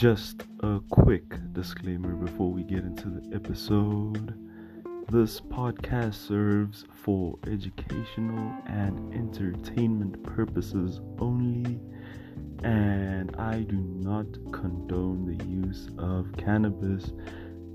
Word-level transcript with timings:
Just 0.00 0.44
a 0.60 0.80
quick 0.88 1.24
disclaimer 1.52 2.14
before 2.14 2.50
we 2.50 2.62
get 2.62 2.84
into 2.84 3.10
the 3.10 3.36
episode. 3.36 4.34
This 5.10 5.42
podcast 5.42 6.14
serves 6.14 6.86
for 6.90 7.38
educational 7.46 8.50
and 8.64 9.12
entertainment 9.12 10.22
purposes 10.22 11.02
only, 11.18 11.78
and 12.64 13.36
I 13.36 13.60
do 13.60 13.76
not 13.76 14.24
condone 14.52 15.36
the 15.36 15.44
use 15.44 15.90
of 15.98 16.32
cannabis 16.38 17.12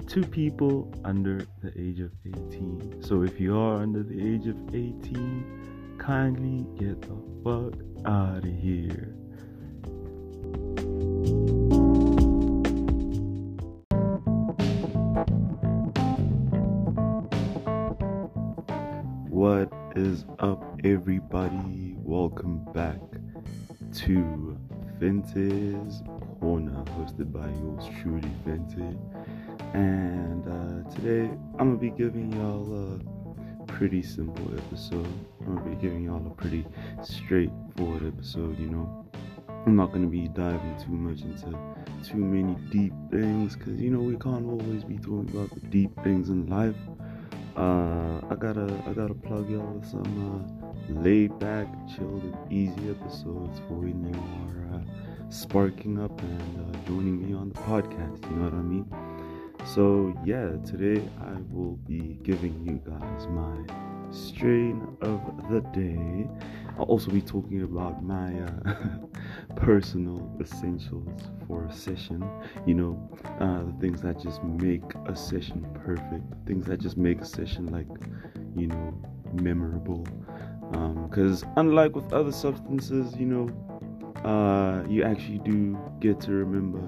to 0.07 0.23
people 0.23 0.91
under 1.03 1.45
the 1.61 1.79
age 1.79 1.99
of 1.99 2.11
18. 2.25 3.03
So 3.03 3.21
if 3.21 3.39
you 3.39 3.55
are 3.55 3.83
under 3.83 4.01
the 4.01 4.19
age 4.19 4.47
of 4.47 4.57
18, 4.73 5.97
kindly 5.99 6.65
get 6.83 7.03
the 7.03 7.21
fuck 7.43 7.79
out 8.03 8.39
of 8.39 8.45
here. 8.45 9.14
Is 19.95 20.25
up, 20.39 20.61
everybody? 20.83 21.95
Welcome 21.99 22.65
back 22.73 22.99
to 23.99 24.57
Fente's 24.99 26.03
Corner, 26.41 26.83
hosted 26.97 27.31
by 27.31 27.47
yours 27.47 27.85
truly, 28.01 28.29
Fente. 28.43 28.97
And 29.73 30.45
uh, 30.45 30.89
today 30.95 31.31
I'm 31.57 31.75
gonna 31.75 31.77
be 31.77 31.91
giving 31.91 32.33
y'all 32.33 32.99
a 32.99 33.63
pretty 33.67 34.03
simple 34.03 34.53
episode. 34.57 35.07
I'm 35.47 35.55
gonna 35.55 35.69
be 35.69 35.81
giving 35.81 36.03
y'all 36.03 36.27
a 36.27 36.35
pretty 36.35 36.65
straightforward 37.01 38.05
episode, 38.05 38.59
you 38.59 38.67
know. 38.67 39.05
I'm 39.65 39.77
not 39.77 39.93
gonna 39.93 40.07
be 40.07 40.27
diving 40.27 40.75
too 40.77 40.91
much 40.91 41.21
into 41.21 41.57
too 42.03 42.17
many 42.17 42.55
deep 42.69 42.93
things 43.11 43.55
because 43.55 43.79
you 43.79 43.91
know 43.91 43.99
we 43.99 44.17
can't 44.17 44.45
always 44.45 44.83
be 44.83 44.97
talking 44.97 45.29
about 45.33 45.51
the 45.51 45.61
deep 45.67 45.91
things 46.03 46.27
in 46.27 46.47
life. 46.47 46.75
Uh, 47.55 48.19
I 48.29 48.35
gotta 48.35 48.67
I 48.85 48.91
gotta 48.91 49.13
plug 49.13 49.49
y'all 49.49 49.65
with 49.65 49.89
some 49.89 50.03
uh, 50.27 51.01
laid 51.01 51.37
back, 51.39 51.67
chilled, 51.87 52.23
and 52.23 52.51
easy 52.51 52.89
episodes 52.89 53.59
for 53.67 53.75
when 53.75 54.03
you 54.03 54.19
are 54.43 54.75
uh, 54.75 55.29
sparking 55.29 56.01
up 56.01 56.19
and 56.21 56.75
uh, 56.75 56.77
joining 56.85 57.25
me 57.25 57.33
on 57.33 57.49
the 57.49 57.59
podcast. 57.61 58.29
You 58.29 58.35
know 58.35 58.43
what 58.45 58.53
I 58.53 58.61
mean? 58.61 58.85
So 59.65 60.13
yeah, 60.25 60.57
today 60.65 61.01
I 61.21 61.39
will 61.49 61.77
be 61.87 62.19
giving 62.23 62.61
you 62.65 62.81
guys 62.91 63.27
my 63.27 63.55
strain 64.11 64.85
of 65.01 65.21
the 65.49 65.61
day. 65.71 66.27
I'll 66.77 66.85
also 66.85 67.09
be 67.09 67.21
talking 67.21 67.63
about 67.63 68.03
my 68.03 68.33
uh, 68.41 68.73
personal 69.55 70.29
essentials 70.41 71.21
for 71.47 71.65
a 71.65 71.73
session. 71.73 72.27
You 72.65 72.73
know, 72.73 73.09
uh, 73.39 73.63
the 73.63 73.73
things 73.79 74.01
that 74.01 74.19
just 74.19 74.43
make 74.43 74.83
a 75.05 75.15
session 75.15 75.65
perfect, 75.85 76.23
things 76.45 76.65
that 76.65 76.81
just 76.81 76.97
make 76.97 77.21
a 77.21 77.25
session 77.25 77.67
like, 77.67 77.87
you 78.55 78.67
know, 78.67 78.93
memorable. 79.33 80.05
Because 81.09 81.43
um, 81.43 81.49
unlike 81.57 81.95
with 81.95 82.11
other 82.11 82.31
substances, 82.31 83.15
you 83.15 83.25
know, 83.25 84.29
uh, 84.29 84.83
you 84.89 85.03
actually 85.03 85.39
do 85.39 85.77
get 86.01 86.19
to 86.21 86.31
remember 86.31 86.83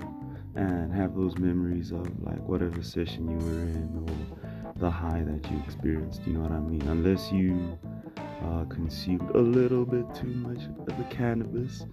and 0.56 0.92
have 0.92 1.16
those 1.16 1.38
memories 1.38 1.92
of 1.92 2.08
like 2.24 2.40
whatever 2.48 2.82
session 2.82 3.30
you 3.30 3.38
were 3.38 3.62
in 3.62 4.04
or 4.08 4.80
the 4.80 4.90
high 4.90 5.24
that 5.26 5.50
you 5.52 5.62
experienced. 5.66 6.22
You 6.26 6.34
know 6.34 6.42
what 6.42 6.52
I 6.52 6.60
mean? 6.60 6.82
Unless 6.88 7.32
you 7.32 7.78
uh, 8.44 8.66
consumed 8.66 9.30
a 9.36 9.40
little 9.40 9.86
bit 9.86 10.06
too 10.14 10.28
much 10.28 10.64
of 10.88 10.98
the 10.98 11.04
cannabis. 11.10 11.86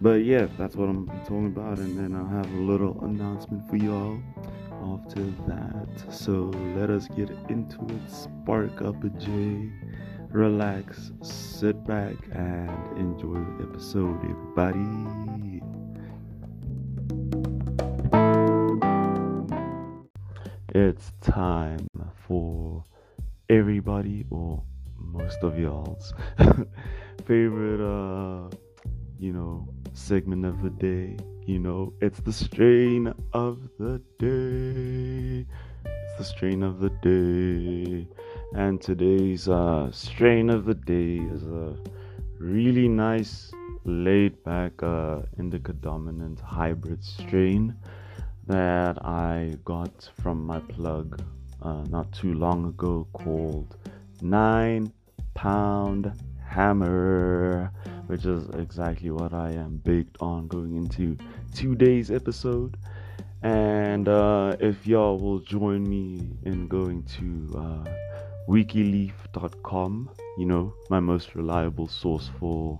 But 0.00 0.24
yeah, 0.24 0.46
that's 0.58 0.74
what 0.74 0.88
I'm 0.88 1.06
talking 1.24 1.46
about, 1.46 1.78
and 1.78 1.98
then 1.98 2.14
I'll 2.14 2.26
have 2.26 2.52
a 2.54 2.58
little 2.58 2.98
announcement 3.04 3.68
for 3.68 3.76
y'all 3.76 4.18
after 4.94 5.22
that. 5.46 5.88
So 6.10 6.50
let 6.76 6.90
us 6.90 7.06
get 7.08 7.30
into 7.48 7.78
it. 7.88 8.10
Spark 8.10 8.82
up 8.82 9.04
a 9.04 9.10
J, 9.10 9.70
relax, 10.30 11.12
sit 11.22 11.86
back, 11.86 12.16
and 12.32 12.98
enjoy 12.98 13.34
the 13.34 13.68
episode, 13.70 14.18
everybody. 14.24 15.60
It's 20.74 21.12
time 21.20 21.86
for 22.26 22.84
everybody 23.50 24.24
or 24.30 24.62
most 25.06 25.38
of 25.42 25.58
y'all's 25.58 26.14
favorite 27.26 27.80
uh 27.80 28.48
you 29.18 29.32
know 29.32 29.68
segment 29.94 30.44
of 30.44 30.62
the 30.62 30.70
day. 30.70 31.16
You 31.46 31.58
know 31.58 31.92
it's 32.00 32.20
the 32.20 32.32
strain 32.32 33.12
of 33.32 33.58
the 33.78 34.00
day. 34.18 35.46
It's 35.84 36.18
the 36.18 36.24
strain 36.24 36.62
of 36.62 36.80
the 36.80 36.90
day. 37.02 38.06
And 38.54 38.80
today's 38.80 39.48
uh 39.48 39.90
strain 39.92 40.50
of 40.50 40.64
the 40.64 40.74
day 40.74 41.16
is 41.34 41.42
a 41.44 41.76
really 42.38 42.88
nice 42.88 43.52
laid 43.84 44.42
back 44.44 44.82
uh 44.82 45.22
indica 45.38 45.72
dominant 45.72 46.40
hybrid 46.40 47.02
strain 47.02 47.74
that 48.46 49.04
I 49.04 49.56
got 49.64 50.10
from 50.20 50.44
my 50.44 50.58
plug 50.60 51.22
uh, 51.62 51.84
not 51.88 52.12
too 52.12 52.34
long 52.34 52.66
ago 52.66 53.06
called 53.12 53.76
Nine 54.22 54.92
Pound 55.34 56.12
Hammer, 56.46 57.72
which 58.06 58.24
is 58.24 58.48
exactly 58.50 59.10
what 59.10 59.34
I 59.34 59.50
am 59.50 59.78
baked 59.78 60.16
on 60.20 60.46
going 60.46 60.76
into 60.76 61.16
today's 61.54 62.10
episode. 62.10 62.76
And 63.42 64.08
uh, 64.08 64.56
if 64.60 64.86
y'all 64.86 65.18
will 65.18 65.40
join 65.40 65.82
me 65.82 66.30
in 66.44 66.68
going 66.68 67.02
to 67.18 67.58
uh, 67.58 67.90
wikileaf.com, 68.48 70.10
you 70.38 70.46
know, 70.46 70.72
my 70.88 71.00
most 71.00 71.34
reliable 71.34 71.88
source 71.88 72.30
for 72.38 72.78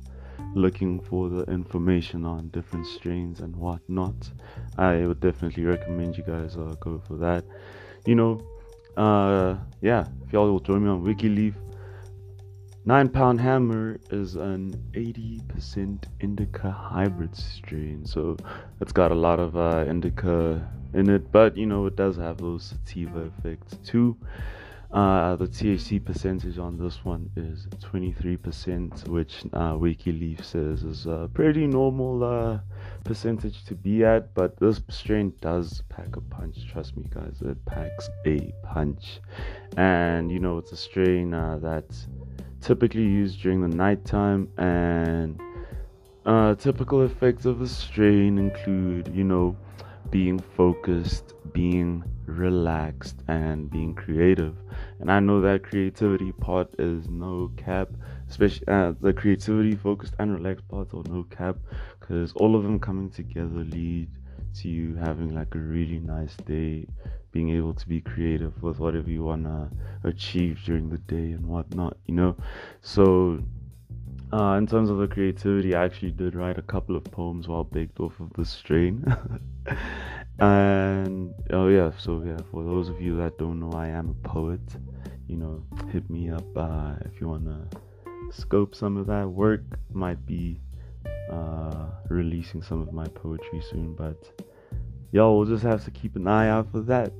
looking 0.54 1.00
for 1.00 1.28
the 1.28 1.42
information 1.44 2.24
on 2.24 2.48
different 2.48 2.86
strains 2.86 3.40
and 3.40 3.56
whatnot, 3.56 4.30
I 4.78 5.06
would 5.06 5.20
definitely 5.20 5.64
recommend 5.64 6.16
you 6.16 6.22
guys 6.22 6.56
uh, 6.56 6.74
go 6.78 7.02
for 7.08 7.16
that. 7.16 7.44
You 8.06 8.14
know, 8.14 8.40
uh, 8.96 9.56
yeah, 9.80 10.06
if 10.26 10.32
y'all 10.32 10.50
will 10.50 10.60
join 10.60 10.84
me 10.84 10.90
on 10.90 11.02
WikiLeaf, 11.02 11.54
Nine 12.84 13.08
Pound 13.08 13.40
Hammer 13.40 14.00
is 14.10 14.34
an 14.34 14.74
80% 14.92 16.02
indica 16.20 16.70
hybrid 16.70 17.36
strain, 17.36 18.04
so 18.04 18.36
it's 18.80 18.92
got 18.92 19.12
a 19.12 19.14
lot 19.14 19.38
of 19.38 19.56
uh, 19.56 19.84
indica 19.88 20.68
in 20.92 21.08
it, 21.08 21.30
but 21.30 21.56
you 21.56 21.66
know, 21.66 21.86
it 21.86 21.94
does 21.94 22.16
have 22.16 22.38
those 22.38 22.64
sativa 22.64 23.30
effects 23.38 23.76
too. 23.84 24.16
Uh, 24.92 25.36
the 25.36 25.46
THC 25.46 26.04
percentage 26.04 26.58
on 26.58 26.76
this 26.76 27.02
one 27.02 27.30
is 27.34 27.66
23%, 27.80 29.08
which 29.08 29.42
uh, 29.54 29.72
WikiLeaf 29.72 30.44
says 30.44 30.82
is 30.82 31.06
a 31.06 31.30
pretty 31.32 31.66
normal 31.66 32.22
uh, 32.22 32.58
percentage 33.02 33.64
to 33.64 33.74
be 33.74 34.04
at. 34.04 34.34
But 34.34 34.58
this 34.58 34.82
strain 34.90 35.32
does 35.40 35.82
pack 35.88 36.16
a 36.16 36.20
punch. 36.20 36.68
Trust 36.70 36.98
me, 36.98 37.06
guys, 37.08 37.40
it 37.40 37.64
packs 37.64 38.10
a 38.26 38.52
punch. 38.62 39.20
And 39.78 40.30
you 40.30 40.38
know, 40.38 40.58
it's 40.58 40.72
a 40.72 40.76
strain 40.76 41.32
uh, 41.32 41.58
that's 41.62 42.08
typically 42.60 43.02
used 43.02 43.40
during 43.40 43.62
the 43.62 43.74
nighttime. 43.74 44.50
And 44.58 45.40
uh, 46.26 46.54
typical 46.56 47.02
effects 47.02 47.46
of 47.46 47.60
the 47.60 47.68
strain 47.68 48.36
include, 48.36 49.10
you 49.14 49.24
know, 49.24 49.56
being 50.10 50.38
focused, 50.38 51.32
being 51.54 52.04
relaxed, 52.26 53.16
and 53.28 53.70
being 53.70 53.94
creative. 53.94 54.56
And 55.00 55.10
I 55.10 55.20
know 55.20 55.40
that 55.40 55.62
creativity 55.62 56.32
part 56.32 56.68
is 56.78 57.08
no 57.08 57.50
cap, 57.56 57.88
especially 58.28 58.66
uh, 58.68 58.92
the 59.00 59.12
creativity 59.12 59.74
focused 59.74 60.14
and 60.18 60.32
relaxed 60.34 60.68
parts 60.68 60.94
are 60.94 61.02
no 61.08 61.24
cap, 61.24 61.56
because 62.00 62.32
all 62.34 62.56
of 62.56 62.62
them 62.62 62.78
coming 62.78 63.10
together 63.10 63.64
lead 63.64 64.08
to 64.54 64.68
you 64.68 64.94
having 64.96 65.34
like 65.34 65.54
a 65.54 65.58
really 65.58 65.98
nice 65.98 66.36
day, 66.46 66.86
being 67.30 67.50
able 67.50 67.74
to 67.74 67.88
be 67.88 68.00
creative 68.00 68.62
with 68.62 68.78
whatever 68.78 69.10
you 69.10 69.24
wanna 69.24 69.70
achieve 70.04 70.60
during 70.64 70.90
the 70.90 70.98
day 70.98 71.32
and 71.32 71.46
whatnot, 71.46 71.96
you 72.06 72.14
know. 72.14 72.36
So 72.82 73.42
uh, 74.32 74.54
in 74.56 74.66
terms 74.66 74.88
of 74.88 74.98
the 74.98 75.06
creativity, 75.06 75.74
I 75.74 75.84
actually 75.84 76.12
did 76.12 76.34
write 76.34 76.58
a 76.58 76.62
couple 76.62 76.96
of 76.96 77.04
poems 77.04 77.48
while 77.48 77.64
baked 77.64 78.00
off 78.00 78.18
of 78.20 78.32
the 78.34 78.44
strain. 78.44 79.04
and 80.38 81.34
oh 81.50 81.68
yeah, 81.68 81.92
so 81.98 82.22
yeah, 82.24 82.38
for 82.50 82.64
those 82.64 82.88
of 82.88 83.00
you 83.00 83.16
that 83.16 83.38
don't 83.38 83.60
know, 83.60 83.72
I 83.72 83.88
am 83.88 84.10
a 84.10 84.28
poet. 84.28 84.60
You 85.28 85.36
know, 85.36 85.64
hit 85.90 86.08
me 86.10 86.30
up 86.30 86.44
uh, 86.56 86.94
if 87.04 87.20
you 87.20 87.28
wanna 87.28 87.66
scope 88.30 88.74
some 88.74 88.96
of 88.96 89.06
that 89.06 89.28
work. 89.28 89.62
Might 89.92 90.24
be 90.26 90.60
uh, 91.30 91.86
releasing 92.08 92.62
some 92.62 92.80
of 92.80 92.92
my 92.92 93.06
poetry 93.06 93.62
soon, 93.70 93.94
but 93.94 94.30
y'all 95.12 95.38
will 95.38 95.46
just 95.46 95.62
have 95.62 95.84
to 95.84 95.90
keep 95.90 96.16
an 96.16 96.26
eye 96.26 96.48
out 96.48 96.70
for 96.70 96.80
that. 96.80 97.12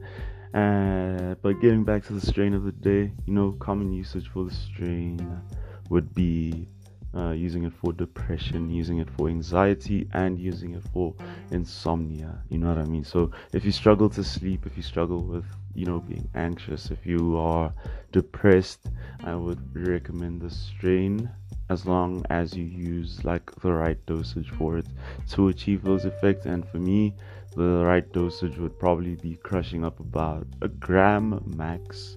Uh, 0.55 1.35
but 1.41 1.61
getting 1.61 1.85
back 1.85 2.05
to 2.05 2.13
the 2.13 2.21
strain 2.21 2.53
of 2.53 2.65
the 2.65 2.73
day, 2.73 3.11
you 3.27 3.33
know, 3.33 3.53
common 3.53 3.93
usage 3.93 4.29
for 4.29 4.45
the 4.45 4.55
strain 4.55 5.43
would 5.89 6.15
be 6.15 6.69
uh, 7.15 7.31
using 7.31 7.65
it 7.65 7.73
for 7.73 7.93
depression, 7.93 8.71
using 8.71 8.99
it 8.99 9.09
for 9.11 9.29
anxiety, 9.29 10.09
and 10.13 10.39
using 10.39 10.75
it 10.75 10.83
for 10.93 11.15
insomnia. 11.51 12.39
You 12.49 12.59
know 12.59 12.69
what 12.69 12.79
I 12.79 12.85
mean? 12.85 13.05
So 13.05 13.31
if 13.53 13.65
you 13.65 13.73
struggle 13.73 14.09
to 14.11 14.25
sleep, 14.25 14.67
if 14.67 14.77
you 14.77 14.83
struggle 14.83 15.23
with, 15.23 15.45
you 15.75 15.87
know, 15.87 16.01
being 16.01 16.29
anxious, 16.35 16.91
if 16.91 17.05
you 17.05 17.37
are 17.39 17.73
depressed, 18.13 18.89
I 19.25 19.35
would 19.35 19.61
recommend 19.75 20.41
the 20.41 20.51
strain 20.51 21.31
as 21.69 21.87
long 21.87 22.25
as 22.29 22.55
you 22.55 22.65
use 22.65 23.25
like 23.25 23.51
the 23.63 23.73
right 23.73 24.05
dosage 24.07 24.51
for 24.51 24.79
it 24.79 24.87
to 25.31 25.49
achieve 25.49 25.83
those 25.83 26.05
effects. 26.05 26.47
And 26.47 26.69
for 26.69 26.79
me, 26.79 27.15
the 27.57 27.85
right 27.85 28.11
dosage 28.13 28.57
would 28.59 28.79
probably 28.79 29.17
be 29.17 29.37
crushing 29.37 29.85
up 29.85 30.01
about 30.01 30.47
a 30.63 30.69
gram 30.69 31.43
max 31.57 32.17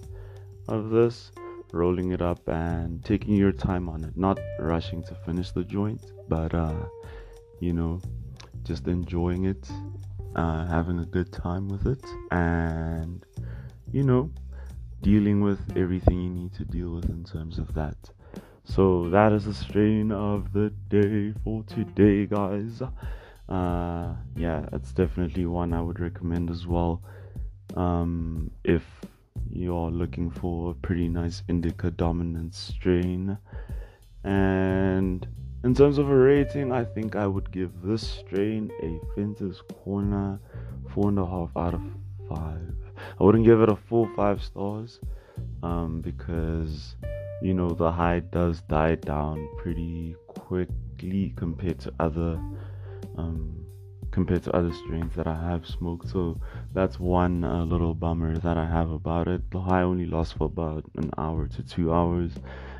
of 0.68 0.90
this 0.90 1.32
rolling 1.72 2.12
it 2.12 2.22
up 2.22 2.46
and 2.48 3.04
taking 3.04 3.34
your 3.34 3.52
time 3.52 3.88
on 3.88 4.04
it. 4.04 4.16
Not 4.16 4.38
rushing 4.58 5.02
to 5.04 5.14
finish 5.14 5.50
the 5.50 5.64
joint 5.64 6.00
but 6.28 6.54
uh 6.54 6.74
you 7.60 7.72
know 7.72 8.00
just 8.62 8.86
enjoying 8.88 9.44
it 9.44 9.68
uh 10.34 10.66
having 10.66 10.98
a 10.98 11.04
good 11.04 11.32
time 11.32 11.68
with 11.68 11.86
it 11.86 12.04
and 12.30 13.24
you 13.92 14.02
know 14.02 14.30
dealing 15.02 15.40
with 15.40 15.60
everything 15.76 16.20
you 16.20 16.30
need 16.30 16.52
to 16.52 16.64
deal 16.64 16.90
with 16.90 17.08
in 17.10 17.22
terms 17.22 17.58
of 17.58 17.72
that. 17.74 17.96
So 18.64 19.08
that 19.10 19.32
is 19.32 19.44
the 19.44 19.54
strain 19.54 20.10
of 20.10 20.52
the 20.52 20.70
day 20.88 21.32
for 21.44 21.62
today 21.64 22.26
guys. 22.26 22.82
Uh 23.48 24.14
yeah 24.36 24.66
it's 24.72 24.92
definitely 24.92 25.46
one 25.46 25.72
i 25.72 25.80
would 25.80 26.00
recommend 26.00 26.50
as 26.50 26.66
well. 26.66 27.02
Um 27.76 28.50
if 28.64 28.82
you're 29.50 29.90
looking 29.90 30.30
for 30.30 30.70
a 30.70 30.74
pretty 30.74 31.08
nice 31.08 31.42
indica 31.48 31.90
dominant 31.90 32.54
strain. 32.54 33.38
And 34.24 35.26
in 35.64 35.74
terms 35.74 35.98
of 35.98 36.08
a 36.08 36.16
rating, 36.16 36.72
I 36.72 36.84
think 36.84 37.16
I 37.16 37.26
would 37.26 37.50
give 37.50 37.82
this 37.82 38.06
strain 38.06 38.70
a 38.82 39.00
Fente's 39.14 39.62
Corner 39.82 40.38
four 40.90 41.08
and 41.08 41.18
a 41.18 41.26
half 41.26 41.50
out 41.56 41.74
of 41.74 41.82
five. 42.28 42.74
I 43.18 43.24
wouldn't 43.24 43.44
give 43.44 43.60
it 43.60 43.68
a 43.68 43.76
full 43.76 44.08
five 44.14 44.42
stars 44.42 45.00
um, 45.62 46.00
because 46.00 46.96
you 47.42 47.52
know 47.52 47.70
the 47.70 47.90
high 47.90 48.20
does 48.20 48.62
die 48.62 48.94
down 48.94 49.48
pretty 49.58 50.16
quickly 50.28 51.32
compared 51.36 51.78
to 51.80 51.92
other 52.00 52.40
um, 53.16 53.65
compared 54.16 54.42
to 54.44 54.56
other 54.56 54.72
strains 54.72 55.14
that 55.14 55.26
I 55.26 55.38
have 55.50 55.66
smoked. 55.66 56.08
So 56.08 56.40
that's 56.72 56.98
one 56.98 57.44
uh, 57.44 57.64
little 57.64 57.94
bummer 57.94 58.38
that 58.38 58.56
I 58.56 58.66
have 58.66 58.90
about 58.90 59.28
it. 59.28 59.42
The 59.50 59.60
high 59.60 59.82
only 59.82 60.06
lasts 60.06 60.32
for 60.38 60.46
about 60.46 60.84
an 60.96 61.10
hour 61.18 61.46
to 61.48 61.62
two 61.62 61.92
hours, 61.92 62.32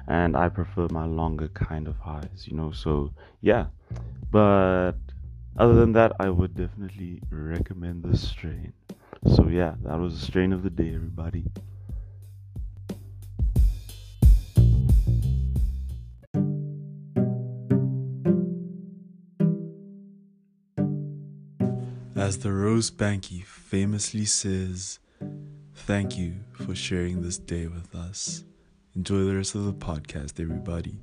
and 0.08 0.34
I 0.34 0.48
prefer 0.48 0.86
my 0.90 1.04
longer 1.06 1.48
kind 1.48 1.86
of 1.88 1.96
highs, 1.98 2.40
you 2.48 2.56
know. 2.56 2.70
So 2.72 3.12
yeah, 3.42 3.66
but 4.30 4.94
other 5.58 5.74
than 5.74 5.92
that, 5.92 6.12
I 6.18 6.30
would 6.30 6.54
definitely 6.54 7.20
recommend 7.30 8.04
this 8.04 8.26
strain. 8.28 8.72
So 9.36 9.48
yeah, 9.48 9.74
that 9.84 9.98
was 9.98 10.18
the 10.18 10.26
strain 10.26 10.52
of 10.54 10.62
the 10.62 10.70
day, 10.70 10.94
everybody. 10.94 11.44
As 22.16 22.38
the 22.38 22.50
Rose 22.50 22.90
Banky 22.90 23.44
famously 23.44 24.24
says, 24.24 25.00
thank 25.74 26.16
you 26.16 26.36
for 26.52 26.74
sharing 26.74 27.20
this 27.20 27.36
day 27.36 27.66
with 27.66 27.94
us. 27.94 28.42
Enjoy 28.94 29.24
the 29.24 29.36
rest 29.36 29.54
of 29.54 29.66
the 29.66 29.74
podcast, 29.74 30.40
everybody. 30.40 30.98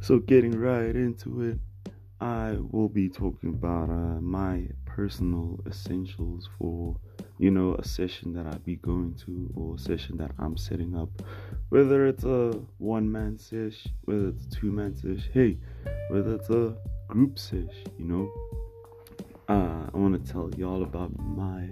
So, 0.00 0.18
getting 0.18 0.60
right 0.60 0.94
into 0.94 1.40
it, 1.40 1.58
I 2.20 2.58
will 2.70 2.90
be 2.90 3.08
talking 3.08 3.48
about 3.48 3.88
uh, 3.88 4.20
my 4.20 4.68
personal 4.84 5.58
essentials 5.66 6.50
for 6.58 6.96
you 7.38 7.50
know, 7.50 7.74
a 7.74 7.84
session 7.84 8.32
that 8.34 8.46
I'd 8.46 8.64
be 8.64 8.76
going 8.76 9.14
to 9.26 9.50
or 9.54 9.76
a 9.76 9.78
session 9.78 10.16
that 10.18 10.32
I'm 10.38 10.56
setting 10.56 10.96
up. 10.96 11.08
Whether 11.68 12.06
it's 12.06 12.24
a 12.24 12.60
one 12.78 13.10
man 13.10 13.38
sesh, 13.38 13.86
whether 14.04 14.28
it's 14.28 14.44
a 14.46 14.50
two 14.50 14.72
man 14.72 14.96
sesh, 14.96 15.28
hey, 15.32 15.56
whether 16.10 16.34
it's 16.34 16.50
a 16.50 16.76
group 17.06 17.38
sesh, 17.38 17.84
you 17.98 18.04
know. 18.04 18.30
Uh, 19.48 19.88
I 19.92 19.96
want 19.96 20.24
to 20.24 20.32
tell 20.32 20.50
y'all 20.56 20.82
about 20.82 21.10
my 21.18 21.68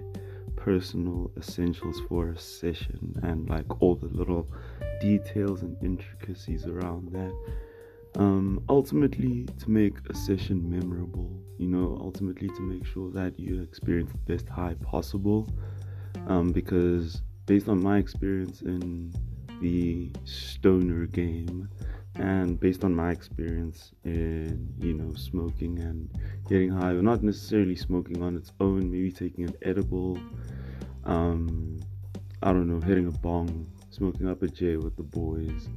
personal 0.55 1.31
essentials 1.37 2.01
for 2.09 2.29
a 2.29 2.37
session 2.37 3.19
and 3.23 3.47
like 3.49 3.81
all 3.81 3.95
the 3.95 4.07
little 4.07 4.47
details 4.99 5.61
and 5.61 5.77
intricacies 5.83 6.65
around 6.65 7.11
that 7.11 7.33
um, 8.17 8.63
ultimately 8.67 9.45
to 9.59 9.69
make 9.69 9.95
a 10.09 10.13
session 10.13 10.69
memorable 10.69 11.31
you 11.57 11.67
know 11.67 11.97
ultimately 12.01 12.49
to 12.49 12.61
make 12.61 12.85
sure 12.85 13.11
that 13.11 13.39
you 13.39 13.61
experience 13.61 14.11
the 14.11 14.33
best 14.33 14.49
high 14.49 14.75
possible 14.81 15.47
um, 16.27 16.51
because 16.51 17.21
based 17.45 17.69
on 17.69 17.81
my 17.81 17.97
experience 17.97 18.61
in 18.61 19.13
the 19.61 20.11
stoner 20.25 21.05
game 21.05 21.69
and 22.15 22.59
based 22.59 22.83
on 22.83 22.93
my 22.93 23.11
experience 23.11 23.91
in 24.03 24.73
you 24.79 24.93
know 24.93 25.13
smoking 25.13 25.79
and 25.79 26.09
getting 26.49 26.69
high 26.69 26.91
or 26.91 27.01
not 27.01 27.23
necessarily 27.23 27.75
smoking 27.75 28.23
on 28.23 28.35
its 28.35 28.51
own 28.59 28.91
maybe 28.91 29.11
taking 29.11 29.45
an 29.45 29.55
edible 29.61 30.17
um, 31.05 31.79
i 32.41 32.51
don't 32.51 32.67
know 32.67 32.81
hitting 32.85 33.07
a 33.07 33.11
bong 33.11 33.67
smoking 33.91 34.27
up 34.27 34.41
a 34.41 34.47
j 34.47 34.77
with 34.77 34.95
the 34.97 35.03
boys 35.03 35.69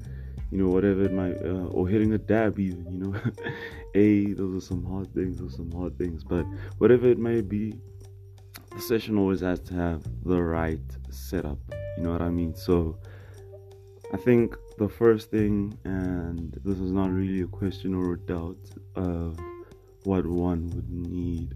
you 0.51 0.59
know, 0.59 0.69
whatever 0.69 1.05
it 1.05 1.13
might, 1.13 1.37
uh, 1.45 1.67
or 1.69 1.89
hitting 1.89 2.13
a 2.13 2.19
dab 2.19 2.59
even, 2.59 2.87
you 2.91 2.99
know. 2.99 3.21
a, 3.95 4.33
those 4.35 4.63
are 4.63 4.67
some 4.67 4.85
hard 4.85 5.13
things, 5.15 5.39
those 5.39 5.55
are 5.55 5.57
some 5.59 5.73
hard 5.73 5.97
things, 5.99 6.25
but 6.25 6.45
whatever 6.79 7.09
it 7.09 7.19
may 7.19 7.41
be, 7.41 7.75
the 8.75 8.81
session 8.81 9.19
always 9.19 9.41
has 9.41 9.61
to 9.61 9.75
have 9.75 10.03
the 10.25 10.41
right 10.41 10.81
setup, 11.11 11.59
you 11.97 12.05
know 12.05 12.13
what 12.13 12.23
I 12.23 12.31
mean? 12.31 12.55
So, 12.55 12.99
I 14.13 14.17
think 14.17 14.57
the 14.79 14.89
first 14.89 15.31
thing, 15.31 15.79
and 15.85 16.53
this 16.65 16.79
is 16.79 16.91
not 16.91 17.13
really 17.13 17.43
a 17.43 17.47
question 17.47 17.95
or 17.95 18.15
a 18.15 18.19
doubt 18.19 18.59
of 18.97 19.39
what 20.05 20.27
one 20.27 20.69
would 20.71 20.91
need 20.91 21.55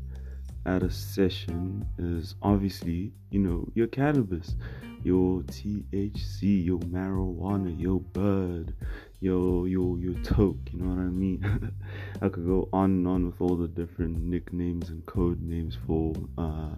at 0.67 0.83
a 0.83 0.91
session 0.91 1.87
is 1.99 2.35
obviously, 2.43 3.13
you 3.31 3.41
know, 3.41 3.69
your 3.75 3.87
cannabis, 3.87 4.57
your 5.03 5.41
THC, 5.43 6.65
your 6.65 6.79
marijuana, 6.79 7.79
your 7.79 8.01
bud, 8.01 8.75
your 9.21 9.69
your 9.69 9.99
your 9.99 10.15
toke, 10.23 10.59
you 10.73 10.81
know 10.81 10.95
what 10.95 11.01
I 11.01 11.11
mean? 11.11 11.73
I 12.23 12.29
could 12.29 12.47
go 12.47 12.69
on 12.73 12.91
and 12.91 13.09
on 13.09 13.27
with 13.27 13.41
all 13.41 13.57
the 13.57 13.69
different 13.69 14.23
nicknames 14.23 14.91
and 14.91 15.05
code 15.07 15.43
names 15.43 15.77
for 15.87 16.15
uh 16.39 16.75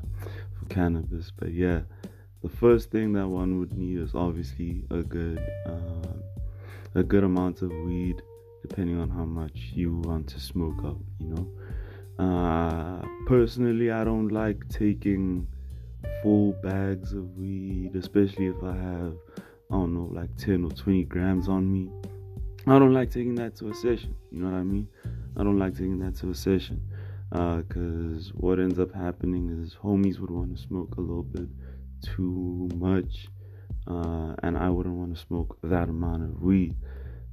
for 0.59 0.67
cannabis, 0.69 1.33
but 1.37 1.53
yeah, 1.53 1.83
the 2.43 2.49
first 2.49 2.91
thing 2.91 3.13
that 3.15 3.27
one 3.27 3.59
would 3.59 3.77
need 3.77 3.99
is 3.99 4.15
obviously 4.15 4.85
a 4.91 5.03
good 5.03 5.39
uh, 5.67 6.15
a 6.95 7.03
good 7.03 7.25
amount 7.25 7.63
of 7.63 7.71
weed, 7.71 8.23
depending 8.63 9.01
on 9.01 9.11
how 9.11 9.25
much 9.25 9.71
you 9.75 9.99
want 10.05 10.29
to 10.29 10.41
smoke 10.41 10.85
up, 10.85 10.97
you 11.19 11.29
know. 11.29 11.49
Uh, 12.19 13.03
personally, 13.27 13.91
I 13.91 14.05
don't 14.05 14.29
like 14.29 14.69
taking 14.69 15.47
full 16.23 16.53
bags 16.63 17.13
of 17.13 17.37
weed, 17.37 17.95
especially 17.95 18.47
if 18.47 18.63
I 18.63 18.75
have, 18.75 19.15
I 19.71 19.75
don't 19.75 19.95
know, 19.95 20.09
like 20.13 20.35
10 20.37 20.65
or 20.65 20.71
20 20.71 21.05
grams 21.05 21.49
on 21.49 21.71
me. 21.71 21.91
I 22.67 22.79
don't 22.79 22.95
like 22.95 23.11
taking 23.11 23.35
that 23.37 23.55
to 23.57 23.71
a 23.71 23.75
session. 23.75 24.15
You 24.31 24.41
know 24.41 24.51
what 24.51 24.59
I 24.59 24.65
mean? 24.65 24.89
I 25.37 25.45
don't 25.45 25.59
like 25.59 25.75
taking 25.75 25.99
that 26.01 26.17
to 26.17 26.31
a 26.31 26.35
session. 26.35 26.83
Because 27.31 28.31
uh, 28.31 28.33
what 28.35 28.59
ends 28.59 28.79
up 28.79 28.95
happening 28.95 29.63
is 29.63 29.75
homies 29.75 30.19
would 30.19 30.31
want 30.31 30.57
to 30.57 30.63
smoke 30.63 30.97
a 30.97 31.01
little 31.01 31.23
bit 31.23 31.49
too 32.03 32.69
much. 32.75 33.29
Uh, 33.87 34.35
and 34.43 34.57
I 34.57 34.69
wouldn't 34.69 34.97
want 34.97 35.15
to 35.15 35.21
smoke 35.21 35.59
that 35.63 35.89
amount 35.89 36.23
of 36.23 36.43
weed. 36.43 36.75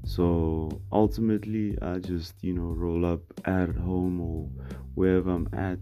So 0.04 0.82
ultimately, 0.92 1.78
I 1.82 2.00
just 2.00 2.36
you 2.42 2.54
know 2.54 2.72
roll 2.72 3.06
up 3.06 3.22
at 3.46 3.70
home 3.76 4.20
or 4.20 4.50
wherever 4.96 5.32
I'm 5.32 5.48
at. 5.54 5.80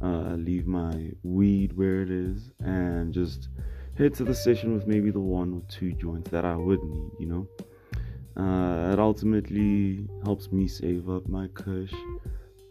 Uh, 0.00 0.30
I 0.30 0.34
leave 0.34 0.66
my 0.66 1.10
weed 1.24 1.72
where 1.76 2.02
it 2.02 2.10
is 2.10 2.52
and 2.60 3.12
just 3.12 3.48
head 3.96 4.14
to 4.14 4.24
the 4.24 4.34
session 4.34 4.74
with 4.74 4.86
maybe 4.86 5.10
the 5.10 5.20
one 5.20 5.52
or 5.52 5.62
two 5.68 5.92
joints 5.92 6.30
that 6.30 6.44
I 6.44 6.54
would 6.54 6.80
need. 6.84 7.10
You 7.18 7.26
know, 7.26 8.42
uh, 8.42 8.92
it 8.92 9.00
ultimately 9.00 10.06
helps 10.24 10.52
me 10.52 10.68
save 10.68 11.10
up 11.10 11.28
my 11.28 11.48
kush. 11.48 11.92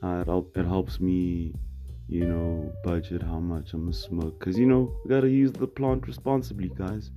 Uh, 0.02 0.24
it, 0.26 0.60
it 0.60 0.66
helps 0.66 1.02
me, 1.02 1.54
you 2.08 2.26
know, 2.26 2.72
budget 2.86 3.22
how 3.22 3.40
much 3.40 3.74
I'm 3.74 3.82
gonna 3.82 3.94
smoke. 3.94 4.40
Cause 4.40 4.58
you 4.58 4.66
know 4.66 4.96
we 5.04 5.10
gotta 5.10 5.30
use 5.30 5.52
the 5.52 5.68
plant 5.68 6.08
responsibly, 6.08 6.70
guys 6.70 7.12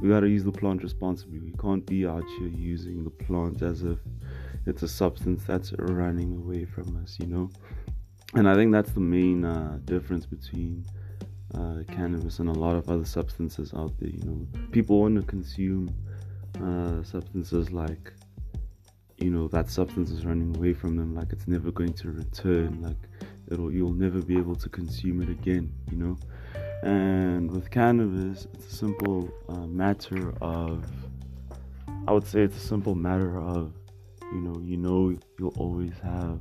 we 0.00 0.08
gotta 0.08 0.28
use 0.28 0.44
the 0.44 0.52
plant 0.52 0.82
responsibly. 0.82 1.40
We 1.40 1.52
can't 1.52 1.84
be 1.84 2.06
out 2.06 2.24
here 2.38 2.48
using 2.48 3.04
the 3.04 3.10
plant 3.10 3.62
as 3.62 3.82
if 3.82 3.98
it's 4.66 4.82
a 4.82 4.88
substance 4.88 5.42
that's 5.46 5.72
running 5.78 6.36
away 6.36 6.64
from 6.64 7.02
us, 7.02 7.16
you 7.18 7.26
know. 7.26 7.50
And 8.34 8.48
I 8.48 8.54
think 8.54 8.72
that's 8.72 8.92
the 8.92 9.00
main 9.00 9.44
uh, 9.44 9.78
difference 9.84 10.24
between 10.24 10.86
uh, 11.54 11.82
cannabis 11.90 12.38
and 12.38 12.48
a 12.48 12.52
lot 12.52 12.76
of 12.76 12.88
other 12.88 13.04
substances 13.04 13.74
out 13.74 13.92
there. 13.98 14.10
You 14.10 14.22
know, 14.24 14.46
people 14.70 15.00
want 15.00 15.16
to 15.16 15.22
consume 15.22 15.92
uh, 16.62 17.02
substances 17.02 17.72
like, 17.72 18.12
you 19.18 19.30
know, 19.30 19.48
that 19.48 19.68
substance 19.68 20.10
is 20.10 20.24
running 20.24 20.54
away 20.56 20.72
from 20.72 20.96
them, 20.96 21.14
like 21.14 21.32
it's 21.32 21.48
never 21.48 21.70
going 21.70 21.92
to 21.94 22.10
return, 22.10 22.80
like 22.82 22.96
it'll 23.50 23.72
you'll 23.72 23.92
never 23.92 24.22
be 24.22 24.36
able 24.38 24.54
to 24.56 24.68
consume 24.68 25.20
it 25.22 25.28
again. 25.28 25.72
You 25.90 25.96
know, 25.96 26.18
and 26.82 27.50
with 27.50 27.70
cannabis, 27.70 28.46
it's 28.54 28.72
a 28.72 28.76
simple 28.76 29.30
uh, 29.48 29.66
matter 29.66 30.34
of, 30.40 30.84
I 32.06 32.12
would 32.12 32.26
say, 32.26 32.42
it's 32.42 32.56
a 32.56 32.66
simple 32.66 32.94
matter 32.94 33.38
of, 33.38 33.72
you 34.32 34.40
know, 34.40 34.60
you 34.64 34.76
know, 34.76 35.16
you'll 35.38 35.54
always 35.56 35.92
have 36.02 36.40